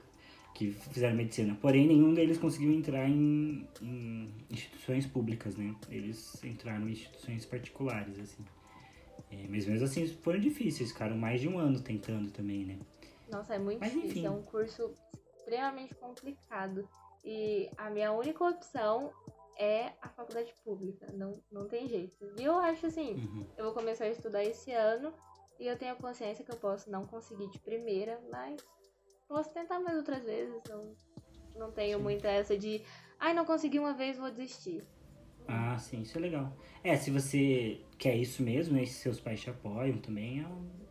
[0.61, 1.57] que fizeram medicina.
[1.59, 5.75] Porém, nenhum deles conseguiu entrar em, em, instituições públicas, né?
[5.89, 8.45] Eles entraram em instituições particulares, assim.
[9.31, 12.79] É, mas mesmo assim, foram difíceis, ficaram mais de um ano tentando também, né?
[13.31, 14.27] Nossa, é muito mas, difícil, enfim.
[14.27, 14.93] é um curso
[15.39, 16.87] extremamente complicado.
[17.25, 19.11] E a minha única opção
[19.61, 22.33] é a faculdade pública, não, não tem jeito.
[22.39, 23.47] E eu acho assim, uhum.
[23.57, 25.13] eu vou começar a estudar esse ano
[25.59, 28.65] e eu tenho a consciência que eu posso não conseguir de primeira, mas
[29.31, 30.93] Posso tentar mais outras vezes, não,
[31.57, 32.03] não tenho sim.
[32.03, 32.83] muita essa de,
[33.17, 34.83] ai, não consegui uma vez, vou desistir.
[35.47, 36.53] Ah, sim, isso é legal.
[36.83, 40.45] É, se você quer isso mesmo, né, e se seus pais te apoiam também,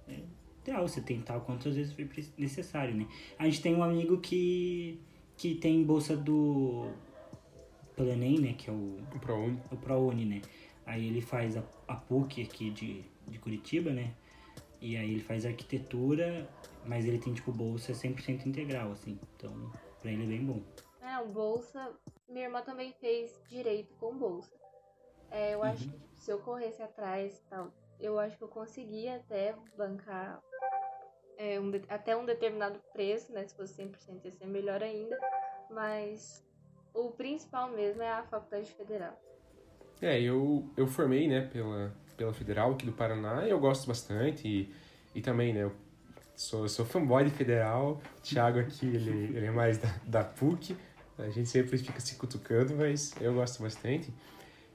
[0.08, 0.24] é, é
[0.62, 3.10] ideal você tentar quantas vezes for necessário, né?
[3.38, 5.02] A gente tem um amigo que,
[5.36, 6.94] que tem bolsa do
[8.00, 8.98] pelo Enem, né, que é o...
[9.14, 9.62] O ProUni.
[9.72, 10.42] O ProUni, né?
[10.86, 14.14] Aí ele faz a, a PUC aqui de, de Curitiba, né?
[14.82, 16.50] E aí ele faz arquitetura
[16.86, 19.20] mas ele tem, tipo, bolsa 100% integral, assim.
[19.36, 20.62] Então, pra ele é bem bom.
[21.02, 21.94] É, o bolsa...
[22.28, 24.56] Minha irmã também fez direito com bolsa.
[25.32, 25.66] É, eu uhum.
[25.66, 29.56] acho que tipo, se eu corresse atrás e tal, eu acho que eu conseguia até
[29.76, 30.40] bancar
[31.38, 33.48] é, um até um determinado preço, né?
[33.48, 35.18] Se fosse 100% ia ser melhor ainda.
[35.72, 36.46] Mas
[36.94, 39.20] o principal mesmo é a Faculdade Federal.
[40.02, 44.48] É, eu, eu formei, né, pela, pela Federal aqui do Paraná e eu gosto bastante.
[44.48, 44.74] E,
[45.14, 45.72] e também, né, eu
[46.40, 48.02] Sou, sou fanboy de federal.
[48.18, 50.74] O Thiago aqui, ele, ele é mais da, da PUC.
[51.18, 54.10] A gente sempre fica se cutucando, mas eu gosto bastante.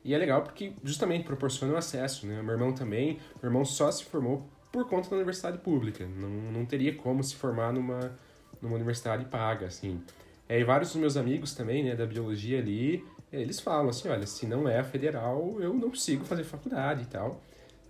[0.05, 2.43] E é legal porque justamente proporciona o acesso, né?
[2.43, 3.19] Meu irmão também.
[3.43, 6.07] Meu irmão só se formou por conta da universidade pública.
[6.07, 8.15] Não, não teria como se formar numa,
[8.61, 10.03] numa universidade paga, assim.
[10.49, 14.27] É, e vários dos meus amigos também, né, da biologia ali, eles falam assim, olha,
[14.27, 17.41] se não é a federal, eu não consigo fazer faculdade e tal.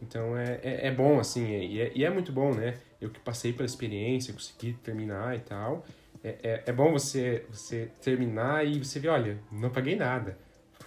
[0.01, 2.75] Então é, é, é bom, assim, e é, e é muito bom, né?
[3.01, 5.85] Eu que passei pela experiência, consegui terminar e tal.
[6.23, 10.39] É, é, é bom você, você terminar e você ver, olha, não paguei nada.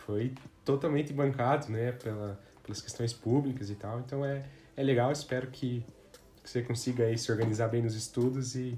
[0.06, 0.34] Foi
[0.65, 3.99] totalmente bancado, né, pela, pelas questões públicas e tal.
[3.99, 4.43] Então é,
[4.75, 5.86] é legal, espero que,
[6.43, 8.77] que você consiga aí se organizar bem nos estudos e,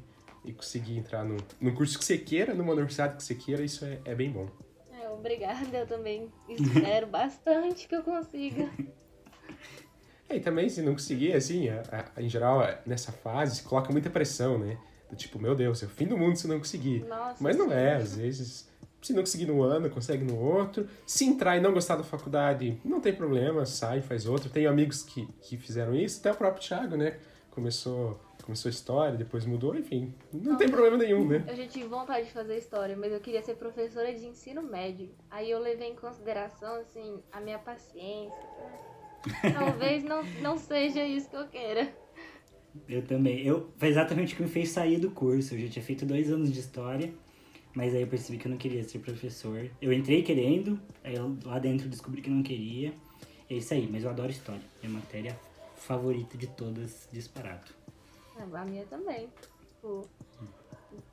[0.50, 3.86] e conseguir entrar no, no curso que você queira, numa universidade que você queira, isso
[3.86, 4.48] é, é bem bom.
[4.92, 8.68] É, obrigada, eu também espero bastante que eu consiga.
[10.28, 13.92] É, e também, se não conseguir, assim, a, a, em geral, nessa fase, se coloca
[13.92, 14.78] muita pressão, né?
[15.10, 17.06] Do tipo, meu Deus, é o fim do mundo se não conseguir.
[17.06, 18.70] Nossa, Mas não é, às vezes,
[19.02, 20.88] se não conseguir no ano, consegue no outro.
[21.06, 24.50] Se entrar e não gostar da faculdade, não tem problema, sai, faz outro.
[24.50, 27.18] Tenho amigos que, que fizeram isso, até o próprio Thiago, né?
[27.50, 31.46] Começou, começou história, depois mudou, enfim, não, não tem problema nenhum, né?
[31.48, 35.12] Eu já tive vontade de fazer história, mas eu queria ser professora de ensino médio.
[35.30, 38.50] Aí eu levei em consideração, assim, a minha paciência,
[39.54, 41.94] Talvez não, não seja isso que eu queira.
[42.88, 43.46] Eu também.
[43.46, 45.56] Eu, foi exatamente o que me fez sair do curso.
[45.56, 47.14] Eu já tinha feito dois anos de história,
[47.76, 49.70] mas aí eu percebi que eu não queria ser professor.
[49.82, 52.94] Eu entrei querendo, aí eu, lá dentro descobri que não queria.
[53.50, 54.62] É isso aí, mas eu adoro história.
[54.84, 55.38] É a matéria
[55.76, 57.79] favorita de todas, disparado.
[58.42, 59.30] A minha também.
[59.68, 60.08] Tipo,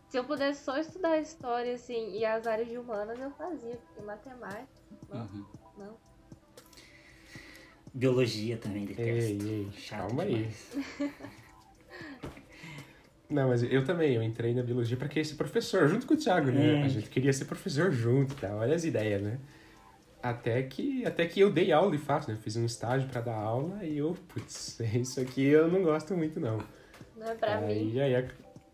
[0.08, 4.02] Se eu pudesse só estudar história, assim, e as áreas de humanas, eu fazia, porque
[4.02, 4.66] matemática.
[5.12, 5.44] Não, uhum.
[5.76, 5.96] não.
[7.92, 9.08] Biologia também detesto.
[9.10, 10.72] Ei, ei, Chato calma demais.
[10.98, 11.12] aí.
[13.28, 16.16] Não, mas eu também, eu entrei na biologia para querer ser professor, junto com o
[16.16, 16.80] Thiago, né?
[16.80, 16.84] É.
[16.84, 18.54] A gente queria ser professor junto, tá?
[18.54, 19.38] Olha as ideias, né?
[20.22, 22.38] Até que, até que eu dei aula de fato, né?
[22.40, 26.38] Fiz um estágio para dar aula e eu, putz, isso aqui eu não gosto muito,
[26.38, 26.58] não.
[27.16, 28.00] Não é pra aí, mim.
[28.00, 28.28] Aí,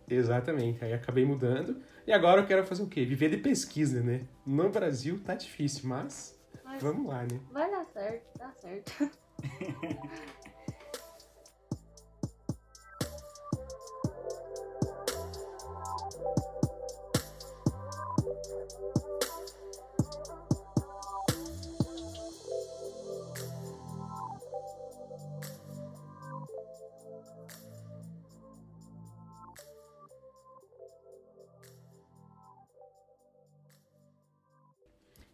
[0.08, 1.80] exatamente, aí acabei mudando.
[2.06, 3.04] E agora eu quero fazer o quê?
[3.04, 4.26] Viver de pesquisa, né?
[4.44, 7.40] No Brasil tá difícil, mas, mas vamos lá, né?
[7.50, 9.10] Vai dar certo, dá certo.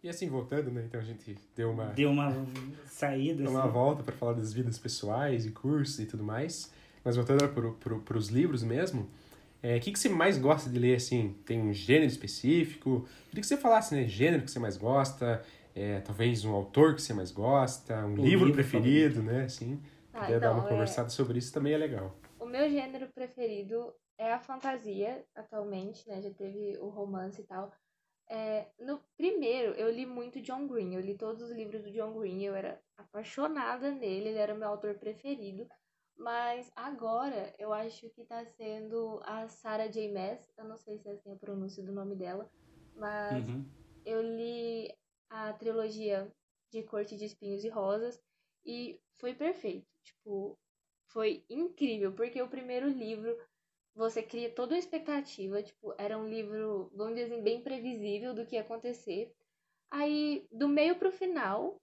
[0.08, 0.84] E assim, voltando, né?
[0.86, 1.84] Então a gente deu uma.
[1.88, 2.34] Deu uma
[2.86, 3.42] saída.
[3.42, 3.70] Deu uma assim.
[3.70, 6.72] volta para falar das vidas pessoais e cursos e tudo mais.
[7.04, 9.06] Mas voltando para pro, os livros mesmo,
[9.62, 11.36] é, o é, que, que você mais gosta de ler, assim?
[11.44, 13.06] Tem um gênero específico?
[13.26, 14.08] Queria que você falasse, né?
[14.08, 15.44] Gênero que você mais gosta,
[15.74, 19.36] é, talvez um autor que você mais gosta, um, livro, livro, preferido, favorito.
[19.40, 19.44] né?
[19.44, 19.78] Assim,
[20.14, 22.16] ah, então, dar uma é conversada sobre isso também é legal.
[22.40, 26.22] O meu gênero preferido é a fantasia, atualmente, né?
[26.22, 27.70] Já teve o romance e tal.
[28.30, 30.94] É, no primeiro, eu li muito John Green.
[30.94, 32.42] Eu li todos os livros do John Green.
[32.42, 34.28] Eu era apaixonada nele.
[34.28, 35.66] Ele era meu autor preferido.
[36.16, 40.12] Mas agora eu acho que tá sendo a Sarah J.
[40.12, 40.52] Maas.
[40.58, 42.50] Eu não sei se é assim a pronúncia do nome dela.
[42.94, 43.64] Mas uhum.
[44.04, 44.92] eu li
[45.30, 46.30] a trilogia
[46.70, 48.20] de Corte de Espinhos e Rosas.
[48.64, 49.86] E foi perfeito.
[50.02, 50.58] Tipo,
[51.06, 52.12] foi incrível.
[52.12, 53.34] Porque o primeiro livro
[53.98, 58.46] você cria toda uma expectativa, tipo, era um livro, vamos dizer assim, bem previsível do
[58.46, 59.34] que ia acontecer.
[59.90, 61.76] Aí, do meio pro final,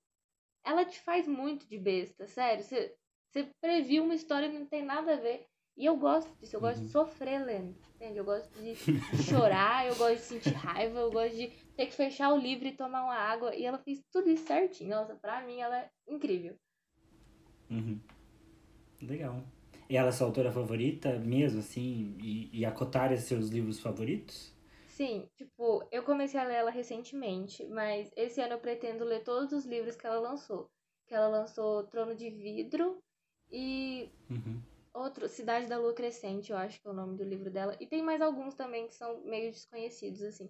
[0.64, 2.64] ela te faz muito de besta, sério.
[2.64, 2.96] Você,
[3.30, 5.46] você previu uma história que não tem nada a ver.
[5.76, 6.86] E eu gosto disso, eu gosto uhum.
[6.86, 8.18] de sofrer lendo, entende?
[8.18, 8.76] Eu gosto de,
[9.30, 12.78] chorar, eu gosto de sentir raiva, eu gosto de ter que fechar o livro e
[12.78, 13.54] tomar uma água.
[13.54, 14.92] E ela fez tudo isso certinho.
[14.92, 16.56] Nossa, pra mim ela é incrível.
[17.70, 18.00] Uhum.
[19.02, 19.44] Legal.
[19.90, 22.18] E ela é sua autora favorita mesmo, assim?
[22.22, 24.54] E, e a Cotar é seus livros favoritos?
[24.88, 29.52] Sim, tipo, eu comecei a ler ela recentemente, mas esse ano eu pretendo ler todos
[29.52, 30.72] os livros que ela lançou.
[31.06, 33.04] Que ela lançou Trono de Vidro
[33.52, 34.62] e uhum.
[34.94, 37.76] outro, Cidade da Lua Crescente, eu acho que é o nome do livro dela.
[37.80, 40.50] E tem mais alguns também que são meio desconhecidos, assim.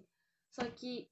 [0.50, 1.08] Só que,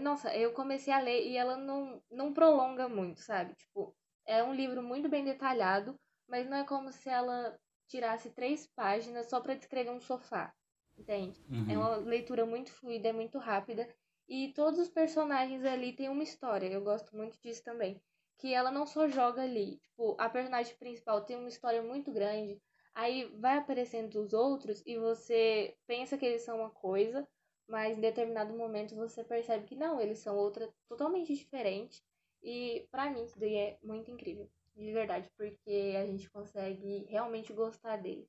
[0.00, 3.54] nossa, eu comecei a ler e ela não, não prolonga muito, sabe?
[3.54, 8.66] Tipo, é um livro muito bem detalhado, mas não é como se ela tirasse três
[8.66, 10.54] páginas só para descrever um sofá,
[10.96, 11.42] entende?
[11.50, 11.70] É uhum.
[11.70, 13.88] É uma leitura muito fluida, é muito rápida
[14.28, 16.66] e todos os personagens ali têm uma história.
[16.66, 18.00] Eu gosto muito disso também,
[18.38, 22.60] que ela não só joga ali, tipo, a personagem principal tem uma história muito grande,
[22.94, 27.26] aí vai aparecendo os outros e você pensa que eles são uma coisa,
[27.66, 32.02] mas em determinado momento você percebe que não, eles são outra totalmente diferente.
[32.42, 37.52] E para mim isso daí é muito incrível de verdade, porque a gente consegue realmente
[37.52, 38.28] gostar deles.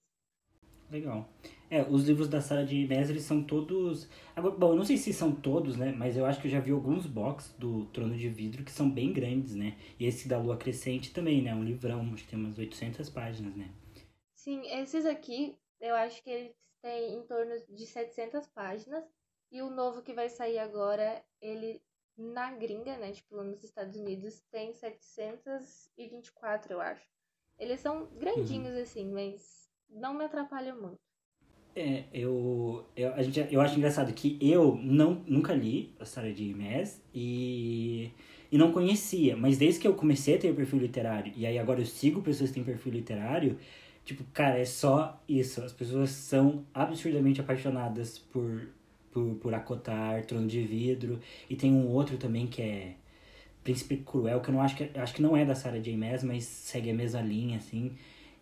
[0.90, 1.30] Legal.
[1.70, 4.10] É, os livros da Sara de Mestre são todos.
[4.58, 5.92] Bom, eu não sei se são todos, né?
[5.92, 8.90] Mas eu acho que eu já vi alguns box do Trono de Vidro que são
[8.90, 9.78] bem grandes, né?
[10.00, 11.54] E esse da Lua Crescente também, né?
[11.54, 13.70] Um livrão, acho que tem umas 800 páginas, né?
[14.34, 19.04] Sim, esses aqui eu acho que eles têm em torno de 700 páginas.
[19.52, 21.82] E o novo que vai sair agora, ele
[22.20, 27.08] na gringa, né, tipo nos Estados Unidos, tem 724, eu acho.
[27.58, 28.82] Eles são grandinhos uhum.
[28.82, 31.00] assim, mas não me atrapalham muito.
[31.76, 36.34] É, eu, eu, a gente, eu acho engraçado que eu não, nunca li a história
[36.34, 38.12] de Mes e,
[38.52, 41.80] e não conhecia, mas desde que eu comecei a ter perfil literário, e aí agora
[41.80, 43.58] eu sigo pessoas que têm perfil literário,
[44.04, 45.62] tipo, cara, é só isso.
[45.62, 48.68] As pessoas são absurdamente apaixonadas por,
[49.12, 51.20] por, por Acotar, Trono de Vidro.
[51.50, 52.96] E tem um outro também que é
[53.64, 55.96] Príncipe Cruel, que eu não acho que acho que não é da Sarah J.
[55.98, 57.96] Maas, mas segue a mesma linha, assim.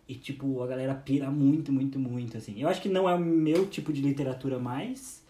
[0.08, 2.58] E, tipo, a galera pira muito, muito, muito, assim.
[2.60, 5.22] Eu acho que não é o meu tipo de literatura mais,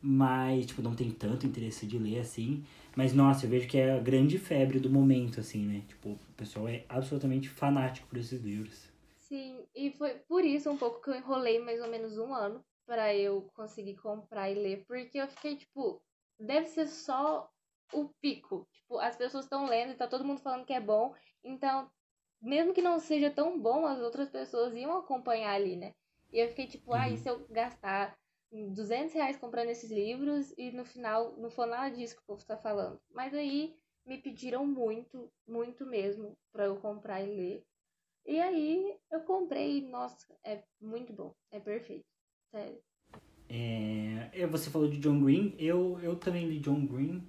[0.00, 2.64] mas, tipo, não tem tanto interesse de ler, assim.
[2.96, 5.82] Mas, nossa, eu vejo que é a grande febre do momento, assim, né?
[5.86, 8.88] Tipo, o pessoal é absolutamente fanático por esses livros.
[9.18, 12.64] Sim, e foi por isso um pouco que eu enrolei mais ou menos um ano
[12.86, 16.02] para eu conseguir comprar e ler, porque eu fiquei tipo,
[16.38, 17.50] deve ser só
[17.92, 18.66] o pico.
[18.72, 21.90] Tipo, as pessoas estão lendo e tá todo mundo falando que é bom, então,
[22.40, 25.94] mesmo que não seja tão bom, as outras pessoas iam acompanhar ali, né?
[26.32, 27.00] E eu fiquei tipo, uhum.
[27.00, 28.16] ah, e se eu gastar
[28.50, 32.44] 200 reais comprando esses livros e no final não foi nada disso que o povo
[32.44, 33.00] tá falando.
[33.10, 37.66] Mas aí me pediram muito, muito mesmo para eu comprar e ler.
[38.26, 42.06] E aí eu comprei nossa, é muito bom, é perfeito,
[42.54, 42.78] sério.
[43.48, 47.22] É, você falou de John Green, eu, eu também li John Green,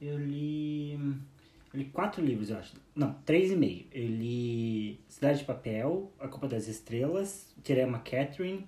[0.00, 2.74] eu li, eu li quatro livros, eu acho.
[2.94, 3.86] Não, três e meio.
[3.92, 8.66] Eu li Cidade de Papel, A Culpa das Estrelas, Terema Catherine,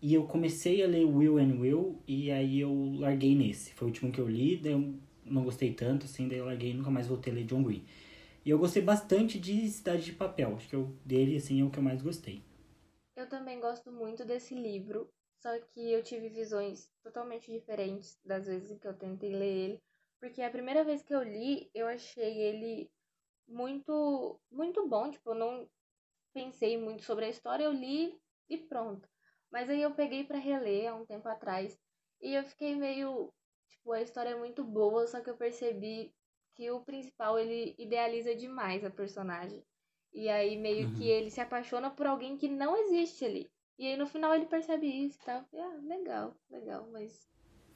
[0.00, 3.74] e eu comecei a ler Will and Will, e aí eu larguei nesse.
[3.74, 6.70] Foi o último que eu li, daí eu não gostei tanto, assim, daí eu larguei
[6.70, 7.84] e nunca mais voltei a ler John Green.
[8.44, 11.70] E eu gostei bastante de Cidade de Papel, acho que eu, dele, assim, é o
[11.70, 12.42] que eu mais gostei.
[13.16, 15.08] Eu também gosto muito desse livro,
[15.44, 19.82] só que eu tive visões totalmente diferentes das vezes em que eu tentei ler ele,
[20.18, 22.90] porque a primeira vez que eu li, eu achei ele
[23.46, 25.68] muito muito bom, tipo, eu não
[26.32, 28.18] pensei muito sobre a história, eu li
[28.48, 29.06] e pronto.
[29.50, 31.78] Mas aí eu peguei para reler há um tempo atrás
[32.22, 33.30] e eu fiquei meio,
[33.68, 36.10] tipo, a história é muito boa, só que eu percebi
[36.54, 39.62] que o principal ele idealiza demais a personagem.
[40.10, 40.94] E aí meio uhum.
[40.94, 43.53] que ele se apaixona por alguém que não existe ali.
[43.78, 45.44] E aí no final ele percebe isso e tal.
[45.54, 47.28] Ah, legal, legal, mas.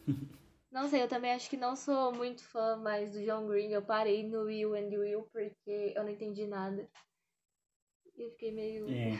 [0.70, 3.70] não sei, eu também acho que não sou muito fã mais do John Green.
[3.70, 6.88] Eu parei no Will and Will porque eu não entendi nada.
[8.16, 8.88] E eu fiquei meio.
[8.88, 9.12] É.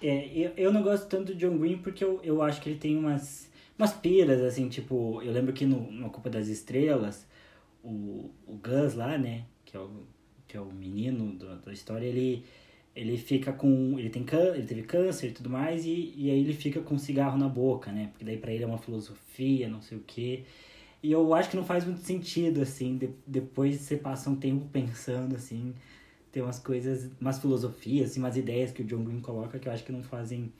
[0.06, 2.78] é, eu, eu não gosto tanto do John Green porque eu, eu acho que ele
[2.78, 7.26] tem umas, umas piras, assim, tipo, eu lembro que no, no Culpa das Estrelas
[7.82, 9.46] o, o Gus lá, né?
[9.64, 10.06] Que é o,
[10.46, 12.44] que é o menino do, da história, ele,
[12.94, 13.98] ele fica com.
[13.98, 14.24] Ele tem
[14.54, 17.90] ele teve câncer e tudo mais, e, e aí ele fica com cigarro na boca,
[17.92, 18.08] né?
[18.12, 20.44] Porque daí pra ele é uma filosofia, não sei o quê.
[21.02, 24.66] E eu acho que não faz muito sentido, assim, de, depois você passa um tempo
[24.72, 25.74] pensando, assim,
[26.30, 29.72] tem umas coisas, umas filosofias, assim, umas ideias que o John Green coloca que eu
[29.72, 30.52] acho que não fazem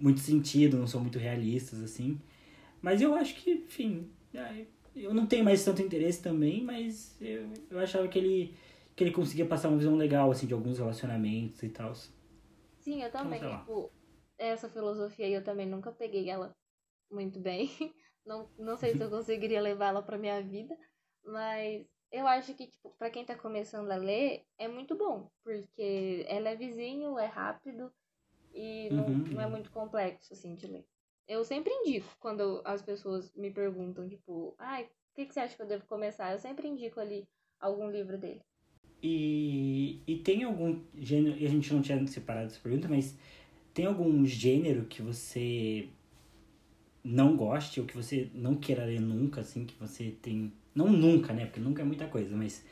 [0.00, 2.20] muito sentido, não são muito realistas, assim.
[2.80, 4.06] Mas eu acho que, enfim,
[4.94, 8.54] eu não tenho mais tanto interesse também, mas eu, eu achava que ele,
[9.02, 11.92] que ele conseguia passar uma visão legal, assim, de alguns relacionamentos e tal.
[12.78, 13.38] Sim, eu também.
[13.38, 13.92] Então, tipo,
[14.38, 16.54] essa filosofia aí eu também nunca peguei ela
[17.10, 17.68] muito bem.
[18.24, 20.78] Não, não sei se eu conseguiria levá-la pra minha vida,
[21.24, 26.24] mas eu acho que, tipo, pra quem tá começando a ler, é muito bom, porque
[26.28, 27.92] é levezinho, é rápido
[28.54, 29.24] e não, uhum.
[29.32, 30.86] não é muito complexo, assim, de ler.
[31.26, 35.40] Eu sempre indico quando as pessoas me perguntam, tipo, ai, ah, o que, que você
[35.40, 36.30] acha que eu devo começar?
[36.30, 37.28] Eu sempre indico ali
[37.58, 38.40] algum livro dele.
[39.02, 43.16] E, e tem algum gênero, e a gente não tinha separado essa pergunta, mas
[43.74, 45.88] tem algum gênero que você
[47.02, 50.52] não goste ou que você não queira ler nunca, assim, que você tem.
[50.74, 51.46] Não nunca, né?
[51.46, 52.64] Porque nunca é muita coisa, mas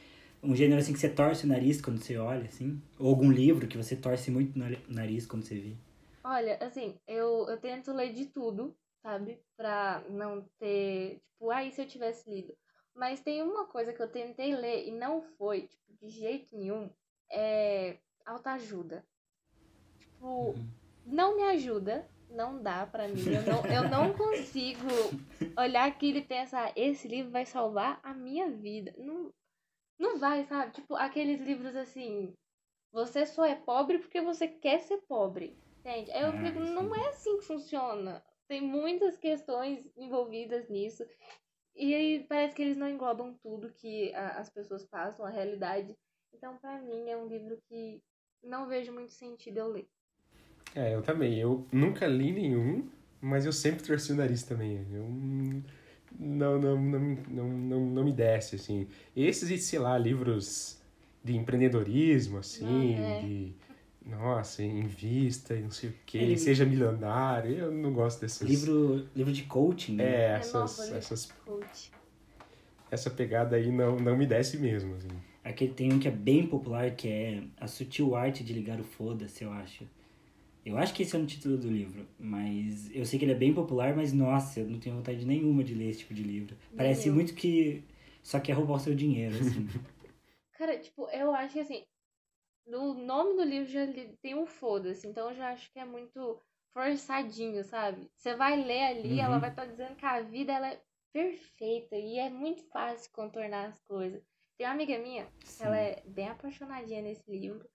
[0.43, 2.81] um gênero assim que você torce o nariz quando você olha, assim?
[2.99, 5.75] Ou algum livro que você torce muito o nariz quando você vê?
[6.23, 9.39] Olha, assim, eu, eu tento ler de tudo, sabe?
[9.57, 12.55] Pra não ter, tipo, ah, e se eu tivesse lido?
[12.95, 16.91] Mas tem uma coisa que eu tentei ler e não foi, tipo, de jeito nenhum,
[17.31, 19.05] é autoajuda.
[19.99, 20.71] Tipo, uhum.
[21.07, 23.23] não me ajuda, não dá pra mim.
[23.27, 24.89] Eu não, eu não consigo
[25.57, 28.95] olhar aquilo e pensar, esse livro vai salvar a minha vida.
[28.99, 29.33] Não,
[29.99, 30.73] não vai, sabe?
[30.73, 32.35] Tipo, aqueles livros assim,
[32.93, 35.57] você só é pobre porque você quer ser pobre.
[35.79, 36.11] Entende?
[36.11, 38.23] Eu ah, fico, não é assim que funciona.
[38.47, 41.07] Tem muitas questões envolvidas nisso.
[41.81, 45.97] E aí parece que eles não englobam tudo que a, as pessoas passam, a realidade.
[46.35, 48.03] Então, para mim, é um livro que
[48.45, 49.89] não vejo muito sentido eu ler.
[50.75, 51.39] É, eu também.
[51.39, 52.87] Eu nunca li nenhum,
[53.19, 54.87] mas eu sempre torci o nariz também.
[54.93, 55.09] Eu
[56.19, 58.87] não, não, não, não, não, não me desce, assim.
[59.17, 60.79] Esses, sei lá, livros
[61.25, 63.21] de empreendedorismo, assim, não, é.
[63.21, 63.55] de
[64.05, 67.53] nossa, invista e não sei o que, é, seja milionário.
[67.53, 68.41] Eu não gosto desses.
[68.41, 70.05] Livro, livro de coaching, né?
[70.05, 70.93] É, essas.
[70.93, 71.33] É essas
[72.91, 74.95] essa pegada aí não, não me desce mesmo.
[74.97, 75.09] Assim.
[75.45, 78.85] Aquele tem um que é bem popular, que é A Sutil Arte de Ligar o
[78.85, 79.89] Foda-se, eu acho.
[80.65, 83.37] Eu acho que esse é o título do livro, mas eu sei que ele é
[83.37, 86.55] bem popular, mas nossa, eu não tenho vontade nenhuma de ler esse tipo de livro.
[86.77, 87.83] Parece muito que
[88.23, 89.67] só quer roubar o seu dinheiro, assim.
[90.59, 91.83] Cara, tipo, eu acho que assim,
[92.67, 93.81] no nome do livro já
[94.23, 96.41] tem um foda-se, então eu já acho que é muito
[96.73, 98.11] forçadinho, sabe?
[98.17, 99.25] Você vai ler ali, uhum.
[99.25, 100.83] ela vai estar tá dizendo que a vida ela é
[101.13, 104.23] perfeita e é muito fácil contornar as coisas.
[104.57, 105.65] Tem uma amiga minha, Sim.
[105.65, 107.69] ela é bem apaixonadinha nesse livro,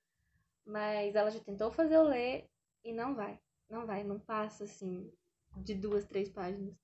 [0.65, 2.49] mas ela já tentou fazer eu ler
[2.83, 3.39] e não vai.
[3.69, 5.11] Não vai, não passa assim
[5.57, 6.75] de duas, três páginas.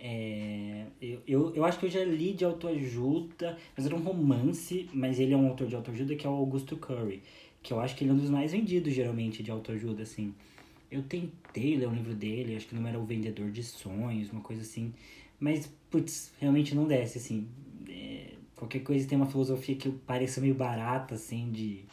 [0.00, 4.88] É, eu, eu, eu acho que eu já li de autoajuda, mas era um romance,
[4.92, 7.22] mas ele é um autor de autoajuda que é o Augusto Curry,
[7.62, 10.34] que eu acho que ele é um dos mais vendidos geralmente de autoajuda, assim.
[10.90, 14.40] Eu tentei ler um livro dele, acho que não era O Vendedor de Sonhos, uma
[14.40, 14.94] coisa assim.
[15.38, 17.46] Mas, putz, realmente não desce, assim.
[17.88, 21.84] É, qualquer coisa tem uma filosofia que pareça meio barata, assim, de.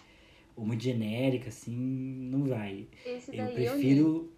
[0.56, 2.88] ou muito genérica, assim, não vai.
[3.06, 4.32] Esse Eu prefiro.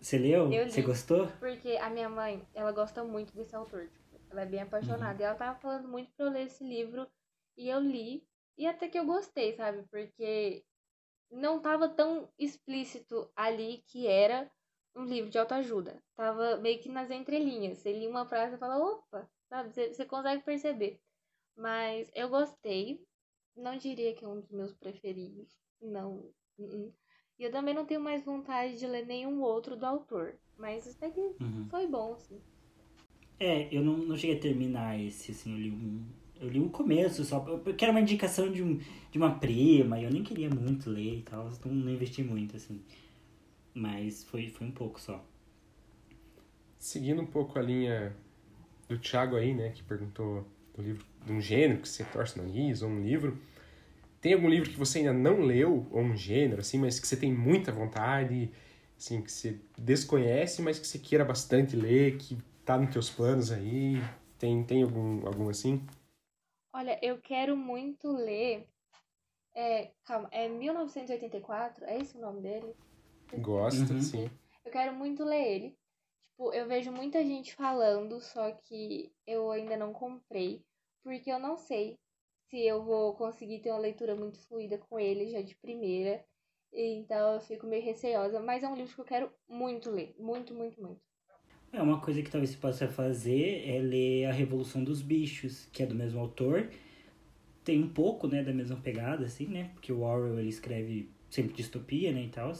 [0.00, 0.52] Você leu?
[0.52, 0.70] Eu li.
[0.70, 1.26] Você gostou?
[1.38, 3.88] Porque a minha mãe, ela gosta muito desse autor.
[3.88, 5.20] Tipo, ela é bem apaixonada.
[5.20, 7.06] E ela tava falando muito pra eu ler esse livro.
[7.56, 8.26] E eu li.
[8.56, 9.82] E até que eu gostei, sabe?
[9.90, 10.64] Porque
[11.30, 14.50] não tava tão explícito ali que era
[14.94, 16.02] um livro de autoajuda.
[16.16, 17.78] Tava meio que nas entrelinhas.
[17.78, 19.72] Você lia uma frase e fala, opa, sabe?
[19.72, 21.00] Você, você consegue perceber.
[21.56, 23.04] Mas eu gostei.
[23.56, 25.58] Não diria que é um dos meus preferidos.
[25.80, 26.32] Não.
[26.58, 26.92] Uh-uh.
[27.38, 30.38] E eu também não tenho mais vontade de ler nenhum outro do autor.
[30.58, 31.70] Mas até que Uhum.
[31.70, 32.42] foi bom, assim.
[33.38, 36.04] É, eu não, não cheguei a terminar esse, assim, eu li um.
[36.40, 38.78] Eu li o começo só, porque era uma indicação de, um,
[39.10, 42.56] de uma prima, e eu nem queria muito ler e tal, então não investi muito,
[42.56, 42.80] assim.
[43.74, 45.24] Mas foi, foi um pouco só.
[46.78, 48.14] Seguindo um pouco a linha
[48.88, 52.42] do Thiago aí, né, que perguntou do livro, de um gênero que você torce o
[52.42, 53.38] nariz, ou um livro.
[54.20, 57.16] Tem algum livro que você ainda não leu, ou um gênero, assim, mas que você
[57.16, 58.50] tem muita vontade,
[58.96, 63.52] assim, que você desconhece, mas que você queira bastante ler, que tá nos teus planos
[63.52, 63.96] aí?
[64.38, 65.86] Tem, tem algum, algum assim?
[66.72, 68.66] Olha, eu quero muito ler.
[69.54, 71.84] É, calma, é 1984?
[71.84, 72.74] É esse o nome dele?
[73.38, 74.00] Gosta, Uhum.
[74.00, 74.30] sim.
[74.64, 75.76] Eu quero muito ler ele.
[76.30, 80.62] Tipo, eu vejo muita gente falando, só que eu ainda não comprei,
[81.02, 81.98] porque eu não sei
[82.48, 86.24] se eu vou conseguir ter uma leitura muito fluida com ele já de primeira.
[86.72, 90.54] Então eu fico meio receosa, mas é um livro que eu quero muito ler, muito,
[90.54, 91.00] muito, muito.
[91.72, 95.82] É, uma coisa que talvez você possa fazer é ler A Revolução dos Bichos, que
[95.82, 96.70] é do mesmo autor.
[97.62, 99.70] Tem um pouco, né, da mesma pegada, assim, né?
[99.74, 102.52] Porque o Orwell, ele escreve sempre distopia, né, e tal.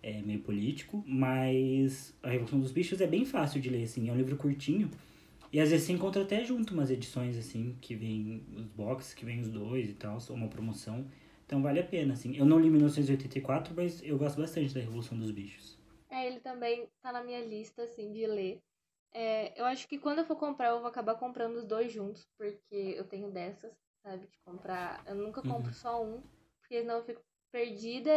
[0.00, 1.02] É meio político.
[1.06, 4.08] Mas A Revolução dos Bichos é bem fácil de ler, assim.
[4.08, 4.88] É um livro curtinho.
[5.52, 9.24] E às vezes você encontra até junto umas edições, assim, que vem os boxes, que
[9.24, 11.06] vem os dois e tal, ou uma promoção.
[11.46, 12.36] Então vale a pena, assim.
[12.36, 15.78] Eu não li 1984, mas eu gosto bastante da Revolução dos Bichos.
[16.10, 18.62] É, ele também tá na minha lista, assim, de ler.
[19.12, 22.26] É, eu acho que quando eu for comprar, eu vou acabar comprando os dois juntos,
[22.36, 23.72] porque eu tenho dessas,
[24.02, 24.26] sabe?
[24.26, 25.02] De comprar.
[25.06, 25.74] Eu nunca compro Uhum.
[25.74, 26.22] só um,
[26.60, 28.10] porque senão eu fico perdida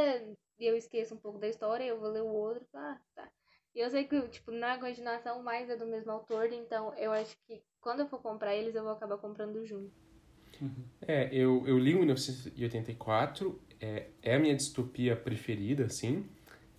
[0.60, 2.66] e eu esqueço um pouco da história, eu vou ler o outro.
[2.74, 3.32] Ah, tá.
[3.74, 7.36] E eu sei que, tipo, na continuação, mais é do mesmo autor, então eu acho
[7.48, 9.92] que quando eu for comprar eles, eu vou acabar comprando junto.
[11.08, 16.26] É, eu, eu li o 1984, é, é a minha distopia preferida, assim.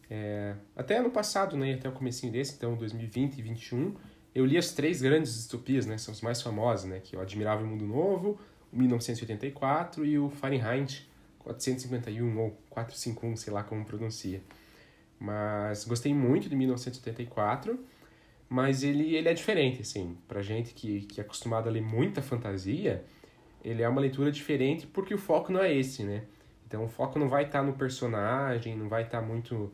[0.09, 3.97] É, até ano passado, né, até o comecinho desse, então 2020 e 2021,
[4.35, 7.23] eu li as três grandes distopias, né, são as mais famosas, né, que é o
[7.23, 8.39] Admirável Mundo Novo,
[8.73, 14.43] o 1984 e o Fahrenheit 451 ou 451, sei lá como pronuncia.
[15.23, 17.79] Mas gostei muito de 1984,
[18.49, 22.21] mas ele, ele é diferente, assim, pra gente que, que é acostumado a ler muita
[22.21, 23.05] fantasia,
[23.63, 26.25] ele é uma leitura diferente porque o foco não é esse, né?
[26.67, 29.73] Então o foco não vai estar no personagem, não vai estar muito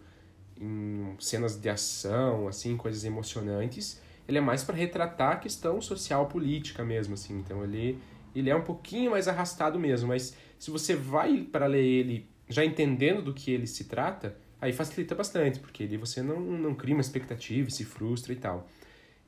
[0.60, 4.02] em cenas de ação, assim, coisas emocionantes.
[4.28, 7.38] Ele é mais para retratar a questão social política mesmo, assim.
[7.38, 7.98] Então ele
[8.34, 12.62] ele é um pouquinho mais arrastado mesmo, mas se você vai para ler ele já
[12.62, 16.94] entendendo do que ele se trata, aí facilita bastante, porque ali você não, não cria
[16.94, 18.68] uma expectativa, se frustra e tal.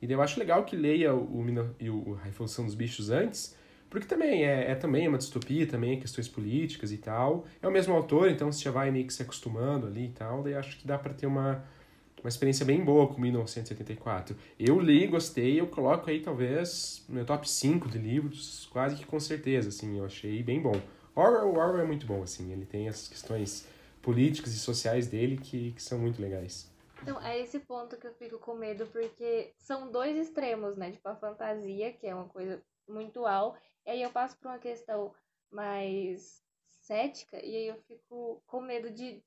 [0.01, 3.55] E daí eu acho legal que leia o, o A Revolução dos Bichos antes,
[3.91, 7.45] porque também é, é também uma distopia, também é questões políticas e tal.
[7.61, 10.43] É o mesmo autor, então você já vai meio que se acostumando ali e tal.
[10.43, 11.65] Daí acho que dá para ter uma,
[12.23, 14.37] uma experiência bem boa com 1974.
[14.59, 19.19] Eu li, gostei, eu coloco aí talvez meu top 5 de livros, quase que com
[19.19, 20.81] certeza, assim, eu achei bem bom.
[21.15, 23.67] Orwell, Orwell é muito bom, assim, ele tem essas questões
[24.03, 26.71] políticas e sociais dele que, que são muito legais.
[27.03, 30.91] Então, é esse ponto que eu fico com medo, porque são dois extremos, né?
[30.91, 34.59] Tipo, a fantasia, que é uma coisa muito al, e aí eu passo por uma
[34.59, 35.15] questão
[35.51, 36.43] mais
[36.81, 39.23] cética, e aí eu fico com medo de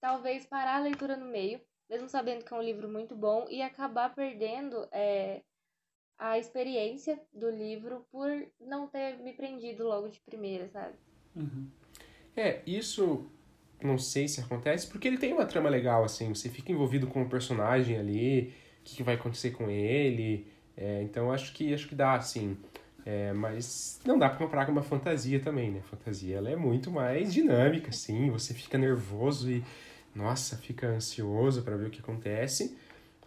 [0.00, 1.60] talvez parar a leitura no meio,
[1.90, 5.42] mesmo sabendo que é um livro muito bom, e acabar perdendo é,
[6.16, 8.28] a experiência do livro por
[8.58, 10.96] não ter me prendido logo de primeira, sabe?
[11.36, 11.70] Uhum.
[12.36, 13.30] É, isso
[13.82, 17.22] não sei se acontece, porque ele tem uma trama legal, assim, você fica envolvido com
[17.22, 21.88] o personagem ali, o que, que vai acontecer com ele, é, então acho que acho
[21.88, 22.56] que dá, assim.
[23.06, 25.80] É, mas não dá pra comparar com uma fantasia também, né?
[25.82, 29.64] Fantasia ela é muito mais dinâmica, assim, você fica nervoso e,
[30.14, 32.76] nossa, fica ansioso pra ver o que acontece.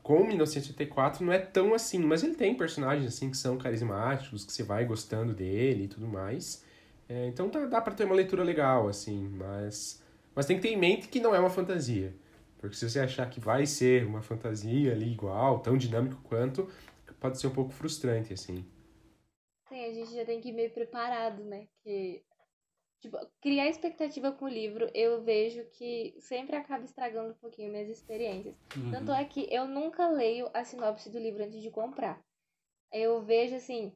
[0.03, 4.51] Com 1984 não é tão assim, mas ele tem personagens assim que são carismáticos, que
[4.51, 6.63] você vai gostando dele e tudo mais.
[7.09, 10.01] É, então dá, dá para ter uma leitura legal, assim, mas,
[10.36, 12.15] mas tem que ter em mente que não é uma fantasia.
[12.57, 16.69] Porque se você achar que vai ser uma fantasia ali igual, tão dinâmico quanto,
[17.19, 18.63] pode ser um pouco frustrante, assim.
[19.67, 21.67] Sim, a gente já tem que ir meio preparado, né?
[21.84, 22.23] Que,
[22.99, 27.89] tipo, criar expectativa com o livro, eu vejo que sempre acaba estragando um pouquinho minhas
[27.89, 28.55] experiências.
[28.75, 28.91] Uhum.
[28.91, 32.23] Tanto é que eu nunca leio a sinopse do livro antes de comprar.
[32.91, 33.91] Eu vejo, assim,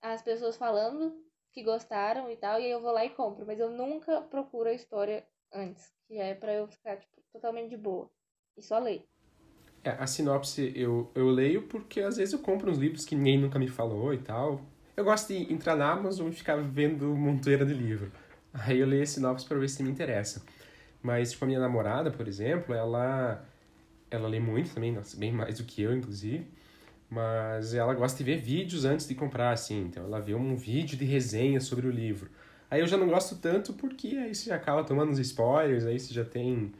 [0.00, 1.20] as pessoas falando
[1.52, 3.44] que gostaram e tal, e aí eu vou lá e compro.
[3.44, 7.76] Mas eu nunca procuro a história antes, que é pra eu ficar, tipo, totalmente de
[7.76, 8.10] boa.
[8.56, 9.06] E só ler.
[9.82, 13.38] É, a sinopse eu, eu leio porque às vezes eu compro uns livros que ninguém
[13.38, 14.60] nunca me falou e tal.
[14.96, 18.10] Eu gosto de entrar na Amazon e ficar vendo montoeira de livro.
[18.52, 20.42] Aí eu leio a sinopse para ver se me interessa.
[21.02, 23.44] Mas, tipo, a minha namorada, por exemplo, ela,
[24.10, 26.46] ela lê muito também, nossa, bem mais do que eu, inclusive.
[27.10, 29.82] Mas ela gosta de ver vídeos antes de comprar, assim.
[29.82, 32.30] Então ela vê um vídeo de resenha sobre o livro.
[32.74, 35.96] Aí eu já não gosto tanto porque aí você já acaba tomando uns spoilers, aí
[35.96, 36.72] você já tem,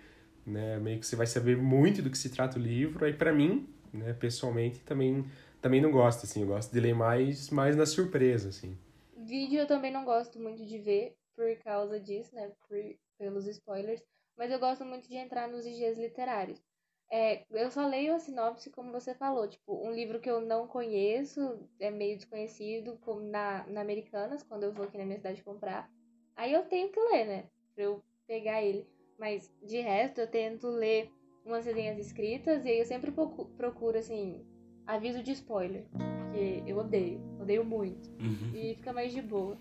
[0.45, 3.05] né, meio que você vai saber muito do que se trata o livro.
[3.05, 5.24] Aí para mim, né, pessoalmente, também
[5.62, 6.40] também não gosto, assim.
[6.40, 8.76] Eu gosto de ler mais, mais na surpresa, assim.
[9.16, 12.51] Vídeo eu também não gosto muito de ver por causa disso, né?
[12.68, 12.76] Por,
[13.16, 14.03] pelos spoilers.
[14.36, 16.61] Mas eu gosto muito de entrar nos IGs literários.
[17.11, 20.66] É, eu só leio a sinopse, como você falou, tipo, um livro que eu não
[20.66, 25.42] conheço, é meio desconhecido, como na, na Americanas, quando eu vou aqui na minha cidade
[25.42, 25.90] comprar.
[26.36, 27.44] Aí eu tenho que ler, né?
[27.74, 28.86] Pra eu pegar ele.
[29.18, 31.11] Mas de resto, eu tento ler
[31.44, 34.44] umas resenhas escritas e aí eu sempre procuro, assim,
[34.86, 35.86] aviso de spoiler.
[35.92, 38.09] Porque eu odeio, odeio muito.
[38.20, 38.52] Uhum.
[38.55, 39.57] E fica mais de boa.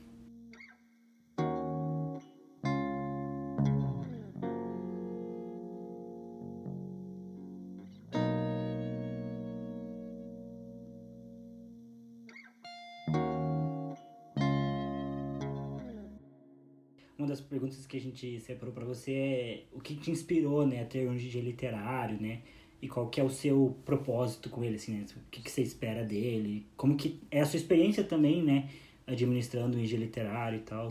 [17.24, 20.82] Uma das perguntas que a gente separou para você é o que te inspirou, né,
[20.82, 22.42] a ter um DJ literário, né?
[22.82, 25.06] E qual que é o seu propósito com ele, assim, né?
[25.16, 26.68] O que, que você espera dele?
[26.76, 28.70] Como que é a sua experiência também, né,
[29.08, 30.90] administrando um IG literário e tal?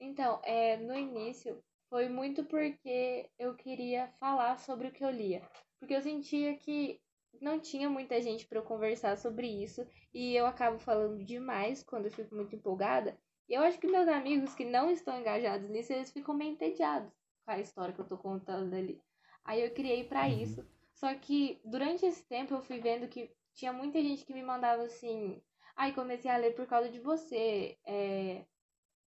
[0.00, 5.42] Então, é, no início foi muito porque eu queria falar sobre o que eu lia.
[5.78, 6.98] Porque eu sentia que
[7.42, 12.06] não tinha muita gente para eu conversar sobre isso e eu acabo falando demais quando
[12.06, 13.18] eu fico muito empolgada.
[13.48, 17.12] E eu acho que meus amigos que não estão engajados nisso, eles ficam meio entediados
[17.44, 19.00] com a história que eu tô contando ali.
[19.44, 20.42] Aí eu criei para Uhum.
[20.42, 20.66] isso.
[20.94, 24.82] Só que durante esse tempo eu fui vendo que tinha muita gente que me mandava
[24.82, 25.42] assim:
[25.76, 27.78] ai, comecei a ler por causa de você.
[27.86, 28.44] É,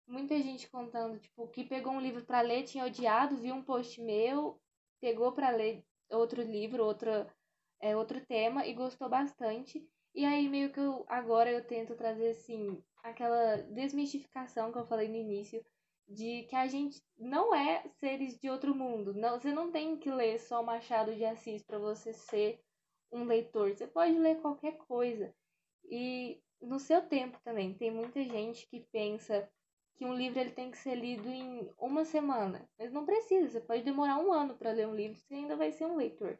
[0.07, 4.01] muita gente contando, tipo, que pegou um livro para ler, tinha odiado, viu um post
[4.01, 4.61] meu,
[4.99, 7.33] pegou para ler outro livro, outra,
[7.79, 9.87] é, outro tema e gostou bastante.
[10.13, 15.07] E aí meio que eu agora eu tento trazer assim aquela desmistificação que eu falei
[15.07, 15.63] no início
[16.07, 19.13] de que a gente não é seres de outro mundo.
[19.13, 22.61] Não, você não tem que ler só Machado de Assis para você ser
[23.11, 23.73] um leitor.
[23.73, 25.33] Você pode ler qualquer coisa.
[25.89, 29.49] E no seu tempo também, tem muita gente que pensa
[29.95, 32.67] que um livro ele tem que ser lido em uma semana.
[32.77, 35.71] Mas não precisa, você pode demorar um ano para ler um livro, você ainda vai
[35.71, 36.37] ser um leitor.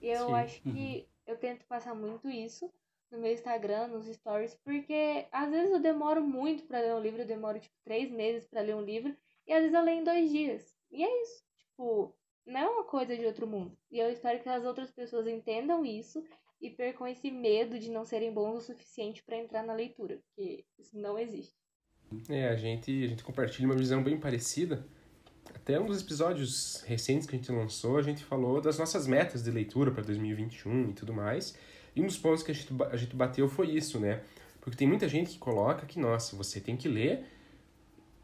[0.00, 2.72] Eu Sim, acho que eu tento passar muito isso
[3.12, 7.20] no meu Instagram, nos stories, porque às vezes eu demoro muito para ler um livro,
[7.22, 9.14] eu demoro tipo três meses para ler um livro,
[9.46, 10.74] e às vezes eu leio em dois dias.
[10.90, 12.14] E é isso, tipo,
[12.46, 13.76] não é uma coisa de outro mundo.
[13.90, 16.24] E eu espero que as outras pessoas entendam isso
[16.60, 20.64] e percam esse medo de não serem bons o suficiente para entrar na leitura, porque
[20.78, 21.54] isso não existe.
[22.28, 24.86] É, a gente, a gente compartilha uma visão bem parecida.
[25.54, 29.42] Até um dos episódios recentes que a gente lançou, a gente falou das nossas metas
[29.42, 31.54] de leitura para 2021 e tudo mais.
[31.94, 34.20] E um dos pontos que a gente, a gente bateu foi isso, né?
[34.60, 37.24] Porque tem muita gente que coloca que, nossa, você tem que ler,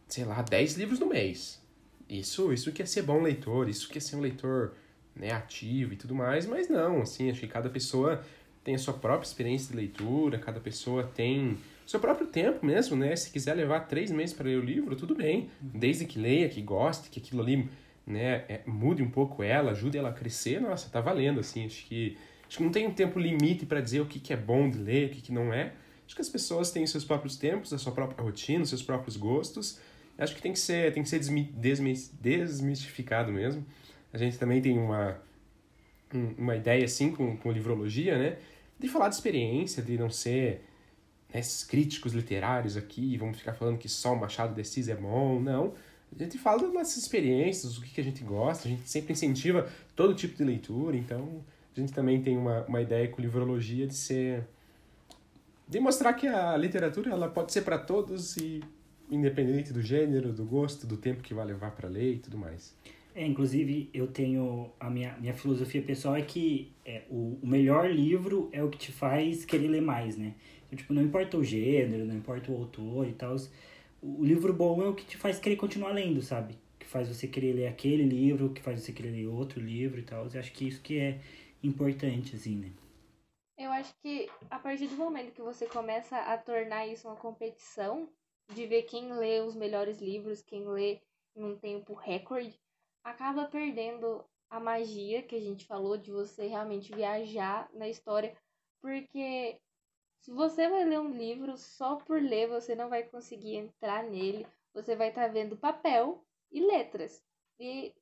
[0.06, 1.60] sei lá, 10 livros no mês.
[2.08, 4.72] Isso, isso que é ser bom leitor, isso que é ser um leitor
[5.14, 8.24] né, ativo e tudo mais, mas não, assim, acho que cada pessoa
[8.64, 12.96] tem a sua própria experiência de leitura, cada pessoa tem o seu próprio tempo mesmo,
[12.96, 13.16] né?
[13.16, 16.62] Se quiser levar três meses para ler o livro, tudo bem, desde que leia, que
[16.62, 17.68] goste, que aquilo ali
[18.06, 21.84] né, é, mude um pouco ela, ajude ela a crescer, nossa, tá valendo, assim, acho
[21.86, 22.16] que
[22.48, 24.78] Acho que não tem um tempo limite para dizer o que, que é bom de
[24.78, 25.74] ler, o que, que não é.
[26.06, 29.16] Acho que as pessoas têm seus próprios tempos, a sua própria rotina, os seus próprios
[29.16, 29.78] gostos.
[30.16, 31.52] Acho que tem que ser, tem que ser desmi
[32.20, 33.64] desmistificado mesmo.
[34.10, 35.20] A gente também tem uma,
[36.38, 38.38] uma ideia, assim, com, com livrologia, né?
[38.78, 40.64] De falar de experiência, de não ser
[41.32, 44.94] né, esses críticos literários aqui, vamos ficar falando que só o Machado de Assis é
[44.94, 45.38] bom.
[45.38, 45.74] Não.
[46.18, 49.12] A gente fala das nossas experiências, o que, que a gente gosta, a gente sempre
[49.12, 51.44] incentiva todo tipo de leitura, então
[51.76, 54.44] a gente também tem uma, uma ideia com livrologia de ser
[55.68, 58.62] de mostrar que a literatura ela pode ser para todos e
[59.10, 62.74] independente do gênero, do gosto, do tempo que vai levar para ler e tudo mais.
[63.14, 64.70] É, inclusive, eu tenho.
[64.78, 68.78] A minha, minha filosofia pessoal é que é, o, o melhor livro é o que
[68.78, 70.34] te faz querer ler mais, né?
[70.66, 73.34] Então, tipo, não importa o gênero, não importa o autor e tal.
[74.00, 76.54] O livro bom é o que te faz querer continuar lendo, sabe?
[76.78, 80.02] Que faz você querer ler aquele livro, que faz você querer ler outro livro e
[80.02, 80.28] tal.
[80.32, 81.18] Eu acho que isso que é
[81.62, 82.72] importante, assim, né?
[83.56, 88.08] Eu acho que a partir do momento que você começa a tornar isso uma competição,
[88.54, 91.00] de ver quem lê os melhores livros, quem lê
[91.36, 92.58] em um tempo recorde,
[93.04, 98.34] acaba perdendo a magia que a gente falou de você realmente viajar na história,
[98.80, 99.60] porque
[100.20, 104.46] se você vai ler um livro só por ler, você não vai conseguir entrar nele,
[104.72, 107.22] você vai estar tá vendo papel e letras.
[107.58, 107.94] E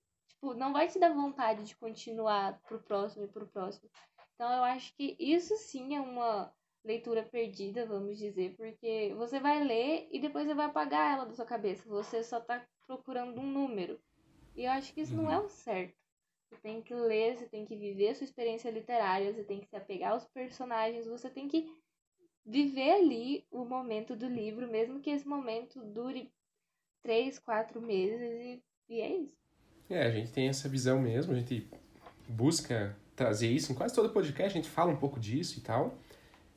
[0.47, 3.90] tipo, não vai te dar vontade de continuar pro próximo e pro próximo.
[4.34, 6.53] Então eu acho que isso sim é uma
[6.84, 11.32] leitura perdida, vamos dizer, porque você vai ler e depois você vai apagar ela da
[11.32, 11.88] sua cabeça.
[11.88, 14.01] Você só tá procurando um número.
[14.55, 15.22] E eu acho que isso uhum.
[15.22, 15.97] não é o certo.
[16.49, 19.66] Você tem que ler, você tem que viver a sua experiência literária, você tem que
[19.66, 21.66] se apegar aos personagens, você tem que
[22.44, 26.32] viver ali o momento do livro, mesmo que esse momento dure
[27.03, 29.45] três, quatro meses, e, e é isso.
[29.89, 31.66] É, a gente tem essa visão mesmo, a gente
[32.28, 35.97] busca trazer isso em quase todo podcast, a gente fala um pouco disso e tal.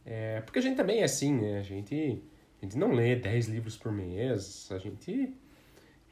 [0.05, 1.59] É, porque a gente também é assim, né?
[1.59, 2.21] A gente,
[2.61, 5.33] a gente não lê dez livros por mês, a gente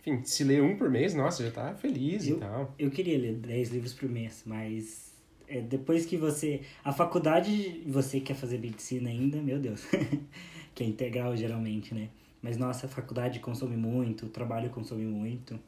[0.07, 2.75] enfim, se ler um por mês, nossa, já tá feliz eu, e tal.
[2.79, 5.13] Eu queria ler 10 livros por mês, mas
[5.47, 6.61] é, depois que você.
[6.83, 9.85] A faculdade, você quer fazer medicina ainda, meu Deus.
[10.73, 12.09] que é integral geralmente, né?
[12.41, 15.59] Mas nossa, a faculdade consome muito, o trabalho consome muito.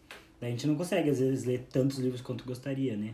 [0.42, 3.14] A gente não consegue, às vezes, ler tantos livros quanto gostaria, né?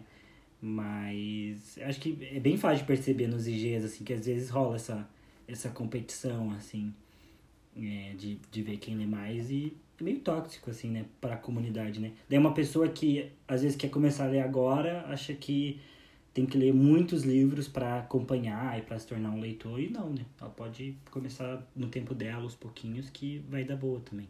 [0.62, 4.76] Mas acho que é bem fácil de perceber nos IGs, assim, que às vezes rola
[4.76, 5.08] essa,
[5.48, 6.94] essa competição, assim,
[7.76, 12.00] é, de, de ver quem lê mais e meio tóxico, assim, né, para a comunidade,
[12.00, 12.12] né?
[12.30, 15.80] Daí uma pessoa que às vezes quer começar a ler agora, acha que
[16.34, 20.10] tem que ler muitos livros para acompanhar e para se tornar um leitor, e não,
[20.10, 20.26] né?
[20.40, 24.28] Ela pode começar no tempo dela, aos pouquinhos, que vai dar boa também.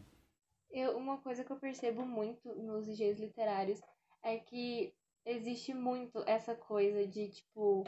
[0.75, 3.81] Eu, uma coisa que eu percebo muito nos IGs literários
[4.21, 4.93] é que
[5.25, 7.85] existe muito essa coisa de, tipo,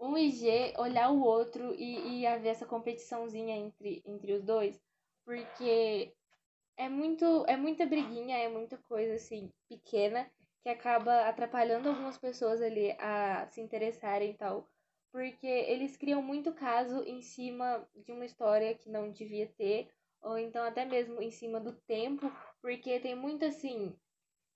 [0.00, 4.82] um IG olhar o outro e, e haver essa competiçãozinha entre, entre os dois.
[5.24, 6.12] Porque
[6.76, 10.28] é muito é muita briguinha, é muita coisa assim pequena
[10.64, 14.68] que acaba atrapalhando algumas pessoas ali a se interessarem e tal,
[15.12, 19.88] porque eles criam muito caso em cima de uma história que não devia ter,
[20.26, 23.96] ou então até mesmo em cima do tempo, porque tem muito assim,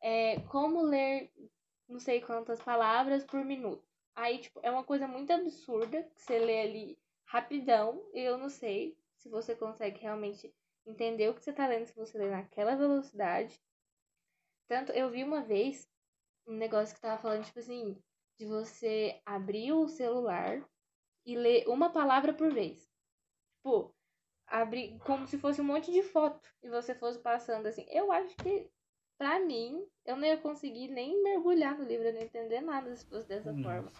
[0.02, 1.32] é, como ler
[1.88, 3.84] não sei quantas palavras por minuto.
[4.14, 8.48] Aí, tipo, é uma coisa muito absurda que você lê ali rapidão, e eu não
[8.48, 10.52] sei se você consegue realmente
[10.84, 13.60] entender o que você tá lendo se você ler naquela velocidade.
[14.68, 15.88] Tanto, eu vi uma vez
[16.46, 17.96] um negócio que tava falando, tipo assim,
[18.38, 20.64] de você abrir o celular
[21.24, 22.88] e ler uma palavra por vez.
[23.56, 23.94] Tipo,
[24.50, 27.86] abrir como se fosse um monte de foto e você fosse passando assim.
[27.88, 28.68] Eu acho que,
[29.16, 32.94] pra mim, eu não ia conseguir nem mergulhar no livro, eu não ia entender nada
[32.94, 33.62] se fosse dessa Nossa.
[33.62, 33.92] forma.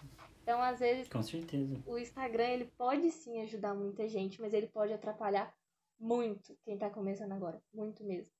[0.42, 1.80] Então, às vezes, Com certeza.
[1.86, 5.54] o Instagram ele pode sim ajudar muita gente, mas ele pode atrapalhar
[5.98, 7.62] muito quem tá começando agora.
[7.72, 8.32] Muito mesmo.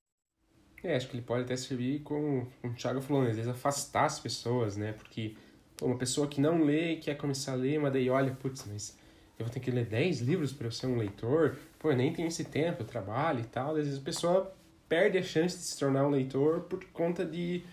[0.83, 3.29] É, acho que ele pode até servir, como, como o Thiago falou, né?
[3.29, 4.93] às vezes afastar as pessoas, né?
[4.93, 5.37] Porque
[5.77, 8.97] pô, uma pessoa que não lê, quer começar a ler, mas daí olha, putz, mas
[9.41, 11.57] eu vou ter que ler 10 livros para eu ser um leitor?
[11.79, 13.71] Pô, eu nem tenho esse tempo, eu trabalho e tal.
[13.75, 14.55] Às vezes a pessoa
[14.87, 17.63] perde a chance de se tornar um leitor por conta de,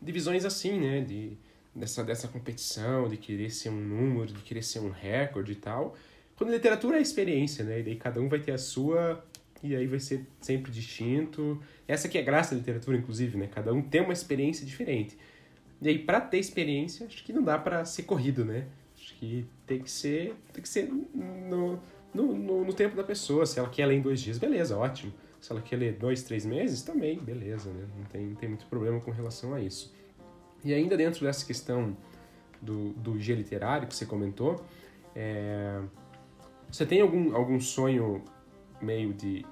[0.00, 1.00] de visões assim, né?
[1.00, 1.36] De,
[1.74, 5.96] dessa, dessa competição, de querer ser um número, de querer ser um recorde e tal.
[6.36, 7.80] Quando literatura é experiência, né?
[7.80, 9.24] E daí cada um vai ter a sua
[9.62, 11.60] e aí vai ser sempre distinto.
[11.88, 13.48] Essa que é a graça da literatura, inclusive, né?
[13.52, 15.16] Cada um tem uma experiência diferente.
[15.80, 18.66] E aí, para ter experiência, acho que não dá para ser corrido, né?
[19.18, 21.80] Que tem que ser, tem que ser no,
[22.14, 23.46] no, no, no, tempo da pessoa.
[23.46, 25.12] Se ela quer ler em dois dias, beleza, ótimo.
[25.40, 27.86] Se ela quer ler dois, três meses, também, beleza, né?
[27.96, 29.94] Não tem, tem muito problema com relação a isso.
[30.62, 31.96] E ainda dentro dessa questão
[32.60, 34.62] do, do G literário que você comentou,
[35.14, 35.80] é...
[36.70, 38.22] você tem algum, algum sonho
[38.80, 39.44] meio de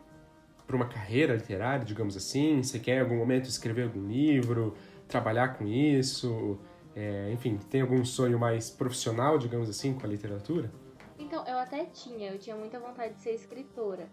[0.66, 2.62] para uma carreira literária, digamos assim?
[2.62, 4.74] Você quer em algum momento escrever algum livro,
[5.06, 6.58] trabalhar com isso?
[6.96, 10.70] É, enfim, tem algum sonho mais profissional, digamos assim, com a literatura?
[11.18, 14.08] Então, eu até tinha, eu tinha muita vontade de ser escritora.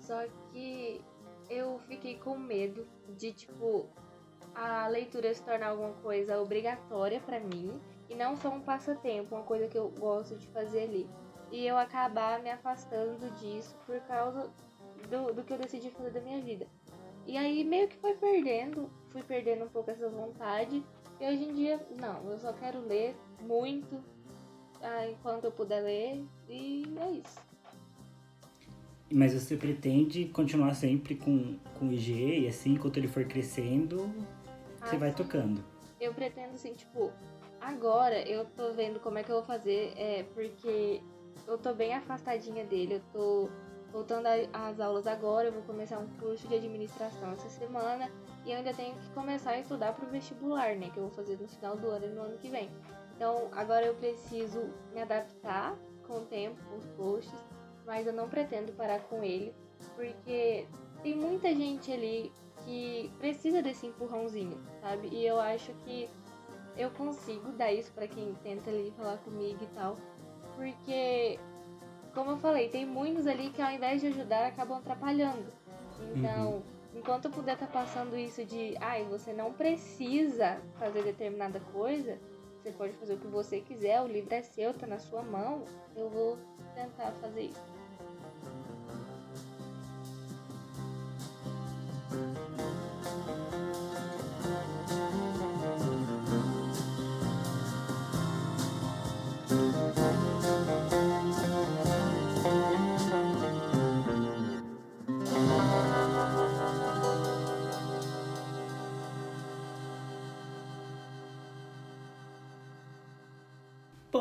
[0.00, 1.00] Só que
[1.50, 3.88] eu fiquei com medo de, tipo,
[4.54, 9.44] a leitura se tornar alguma coisa obrigatória para mim e não só um passatempo, uma
[9.44, 11.08] coisa que eu gosto de fazer ali
[11.52, 14.50] e eu acabar me afastando disso por causa
[15.10, 16.66] do, do que eu decidi fazer da minha vida.
[17.26, 20.82] E aí meio que foi perdendo, fui perdendo um pouco essa vontade.
[21.22, 24.02] E hoje em dia, não, eu só quero ler muito
[24.82, 27.38] ah, enquanto eu puder ler e é isso.
[29.08, 34.12] Mas você pretende continuar sempre com, com o IG e assim, enquanto ele for crescendo,
[34.80, 35.16] ah, você vai sim.
[35.16, 35.64] tocando?
[36.00, 37.12] Eu pretendo assim, tipo,
[37.60, 41.00] agora eu tô vendo como é que eu vou fazer, é, porque
[41.46, 43.48] eu tô bem afastadinha dele, eu tô
[43.92, 48.10] voltando às aulas agora, eu vou começar um curso de administração essa semana
[48.44, 51.38] e ainda tenho que começar a estudar para o vestibular, né, que eu vou fazer
[51.38, 52.70] no final do ano e no ano que vem.
[53.14, 55.76] Então, agora eu preciso me adaptar
[56.06, 57.38] com o tempo, com os posts,
[57.86, 59.54] mas eu não pretendo parar com ele,
[59.94, 60.66] porque
[61.02, 62.32] tem muita gente ali
[62.64, 65.08] que precisa desse empurrãozinho, sabe?
[65.08, 66.08] E eu acho que
[66.76, 69.96] eu consigo dar isso para quem tenta ali falar comigo e tal,
[70.56, 71.38] porque
[72.14, 75.52] como eu falei, tem muitos ali que ao invés de ajudar acabam atrapalhando.
[76.14, 76.62] Então, uhum.
[76.94, 82.18] Enquanto eu puder estar tá passando isso de, ai, você não precisa fazer determinada coisa,
[82.62, 85.64] você pode fazer o que você quiser, o livro é seu, tá na sua mão,
[85.96, 86.38] eu vou
[86.74, 87.71] tentar fazer isso.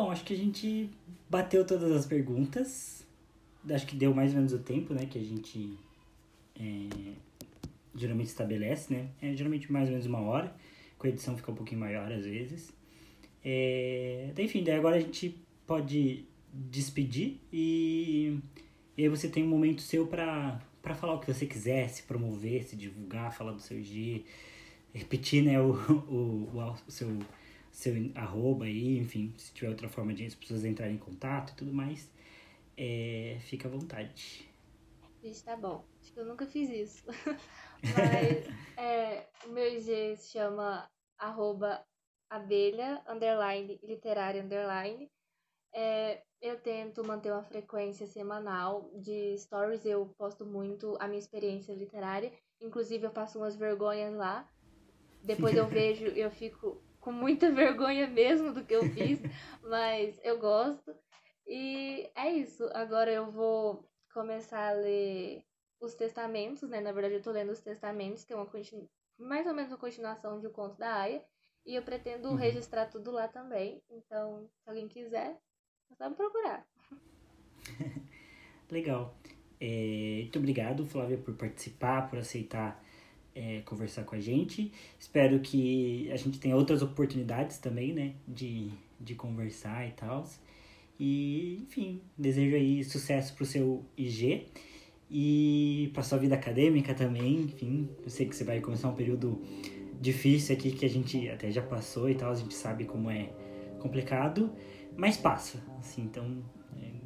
[0.01, 0.89] Bom, acho que a gente
[1.29, 3.05] bateu todas as perguntas.
[3.69, 5.05] Acho que deu mais ou menos o tempo, né?
[5.05, 5.77] Que a gente
[6.59, 7.13] é,
[7.93, 9.09] geralmente estabelece, né?
[9.21, 10.55] É geralmente mais ou menos uma hora.
[10.97, 12.73] Com a edição fica um pouquinho maior às vezes.
[13.45, 18.39] É, enfim, daí agora a gente pode despedir e,
[18.97, 22.01] e aí você tem um momento seu para para falar o que você quiser, se
[22.01, 24.25] promover, se divulgar, falar do seu IG,
[24.95, 25.73] repetir né, o,
[26.09, 27.07] o, o, o seu
[27.71, 31.55] seu arroba aí, enfim, se tiver outra forma de as pessoas entrarem em contato e
[31.55, 32.11] tudo mais,
[32.77, 34.49] é, fica à vontade.
[35.23, 35.85] Gente, tá bom.
[36.01, 37.05] Acho que eu nunca fiz isso.
[37.83, 38.45] Mas
[38.77, 41.85] é, o meu IG se chama arroba
[42.29, 45.09] abelha, underline, literária, underline.
[45.73, 51.73] É, eu tento manter uma frequência semanal de stories, eu posto muito a minha experiência
[51.73, 52.31] literária.
[52.59, 54.49] Inclusive, eu passo umas vergonhas lá.
[55.23, 59.19] Depois eu vejo, eu fico com muita vergonha mesmo do que eu fiz,
[59.63, 60.95] mas eu gosto.
[61.45, 62.69] E é isso.
[62.73, 65.43] Agora eu vou começar a ler
[65.81, 66.79] os testamentos, né?
[66.79, 68.87] Na verdade, eu tô lendo os testamentos, que é uma continu...
[69.17, 71.23] mais ou menos uma continuação de O Conto da Aya.
[71.65, 72.35] E eu pretendo uhum.
[72.35, 73.83] registrar tudo lá também.
[73.89, 75.37] Então, se alguém quiser,
[75.91, 76.65] é só me procurar.
[78.69, 79.15] Legal.
[79.59, 82.83] É, muito obrigado, Flávia, por participar, por aceitar
[83.35, 84.71] é, conversar com a gente.
[84.99, 88.13] Espero que a gente tenha outras oportunidades também, né?
[88.27, 88.69] De,
[88.99, 90.27] de conversar e tal.
[90.99, 94.47] E, enfim, desejo aí sucesso pro seu IG
[95.09, 97.41] e pra sua vida acadêmica também.
[97.41, 99.41] Enfim, eu sei que você vai começar um período
[99.99, 103.29] difícil aqui que a gente até já passou e tal, a gente sabe como é
[103.79, 104.51] complicado,
[104.97, 106.43] mas passa, assim, então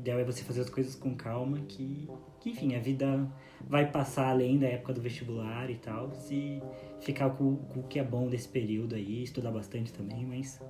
[0.06, 2.08] ideal é você fazer as coisas com calma, que,
[2.46, 3.28] que enfim, a vida
[3.68, 6.62] vai passar além da época do vestibular e tal, se
[7.00, 10.62] ficar com, com o que é bom desse período aí, estudar bastante também, mas,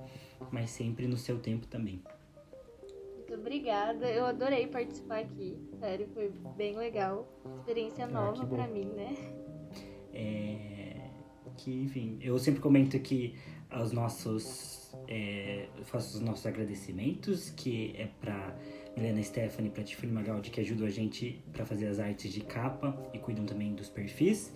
[0.50, 2.02] mas sempre no seu tempo também.
[3.14, 8.66] Muito obrigada, eu adorei participar aqui, sério, foi bem legal, experiência ah, nova ah, para
[8.66, 9.14] mim, né?
[10.14, 11.10] É,
[11.58, 13.34] que, enfim, eu sempre comento que
[13.82, 18.56] os nossos, é, faço os nossos agradecimentos, que é para
[18.96, 22.96] Helena Stephanie para Tiffany Magaldi, que ajudou a gente para fazer as artes de capa
[23.12, 24.52] e cuidam também dos perfis.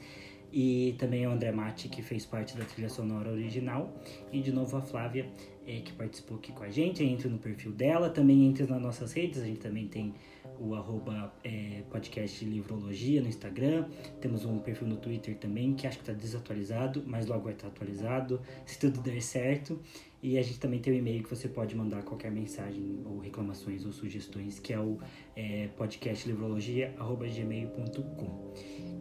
[0.53, 3.95] E também o André Mati, que fez parte da trilha sonora original.
[4.32, 5.28] E de novo a Flávia,
[5.66, 7.05] é, que participou aqui com a gente.
[7.05, 9.41] Entra no perfil dela, também entra nas nossas redes.
[9.41, 10.12] A gente também tem
[10.59, 13.86] o arroba é, podcast Livrologia no Instagram.
[14.20, 17.68] Temos um perfil no Twitter também, que acho que está desatualizado, mas logo vai estar
[17.68, 19.80] atualizado, se tudo der certo.
[20.23, 23.18] E a gente também tem o um e-mail que você pode mandar qualquer mensagem ou
[23.18, 24.99] reclamações ou sugestões, que é o
[25.35, 28.53] é, podcastlivrologia.gmail.com.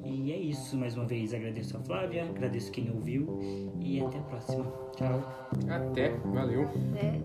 [0.05, 3.37] E é isso, mais uma vez agradeço a Flávia, agradeço quem ouviu
[3.79, 4.63] e até a próxima.
[4.95, 5.49] Tchau.
[5.67, 6.63] Até, valeu.
[6.63, 7.21] Até.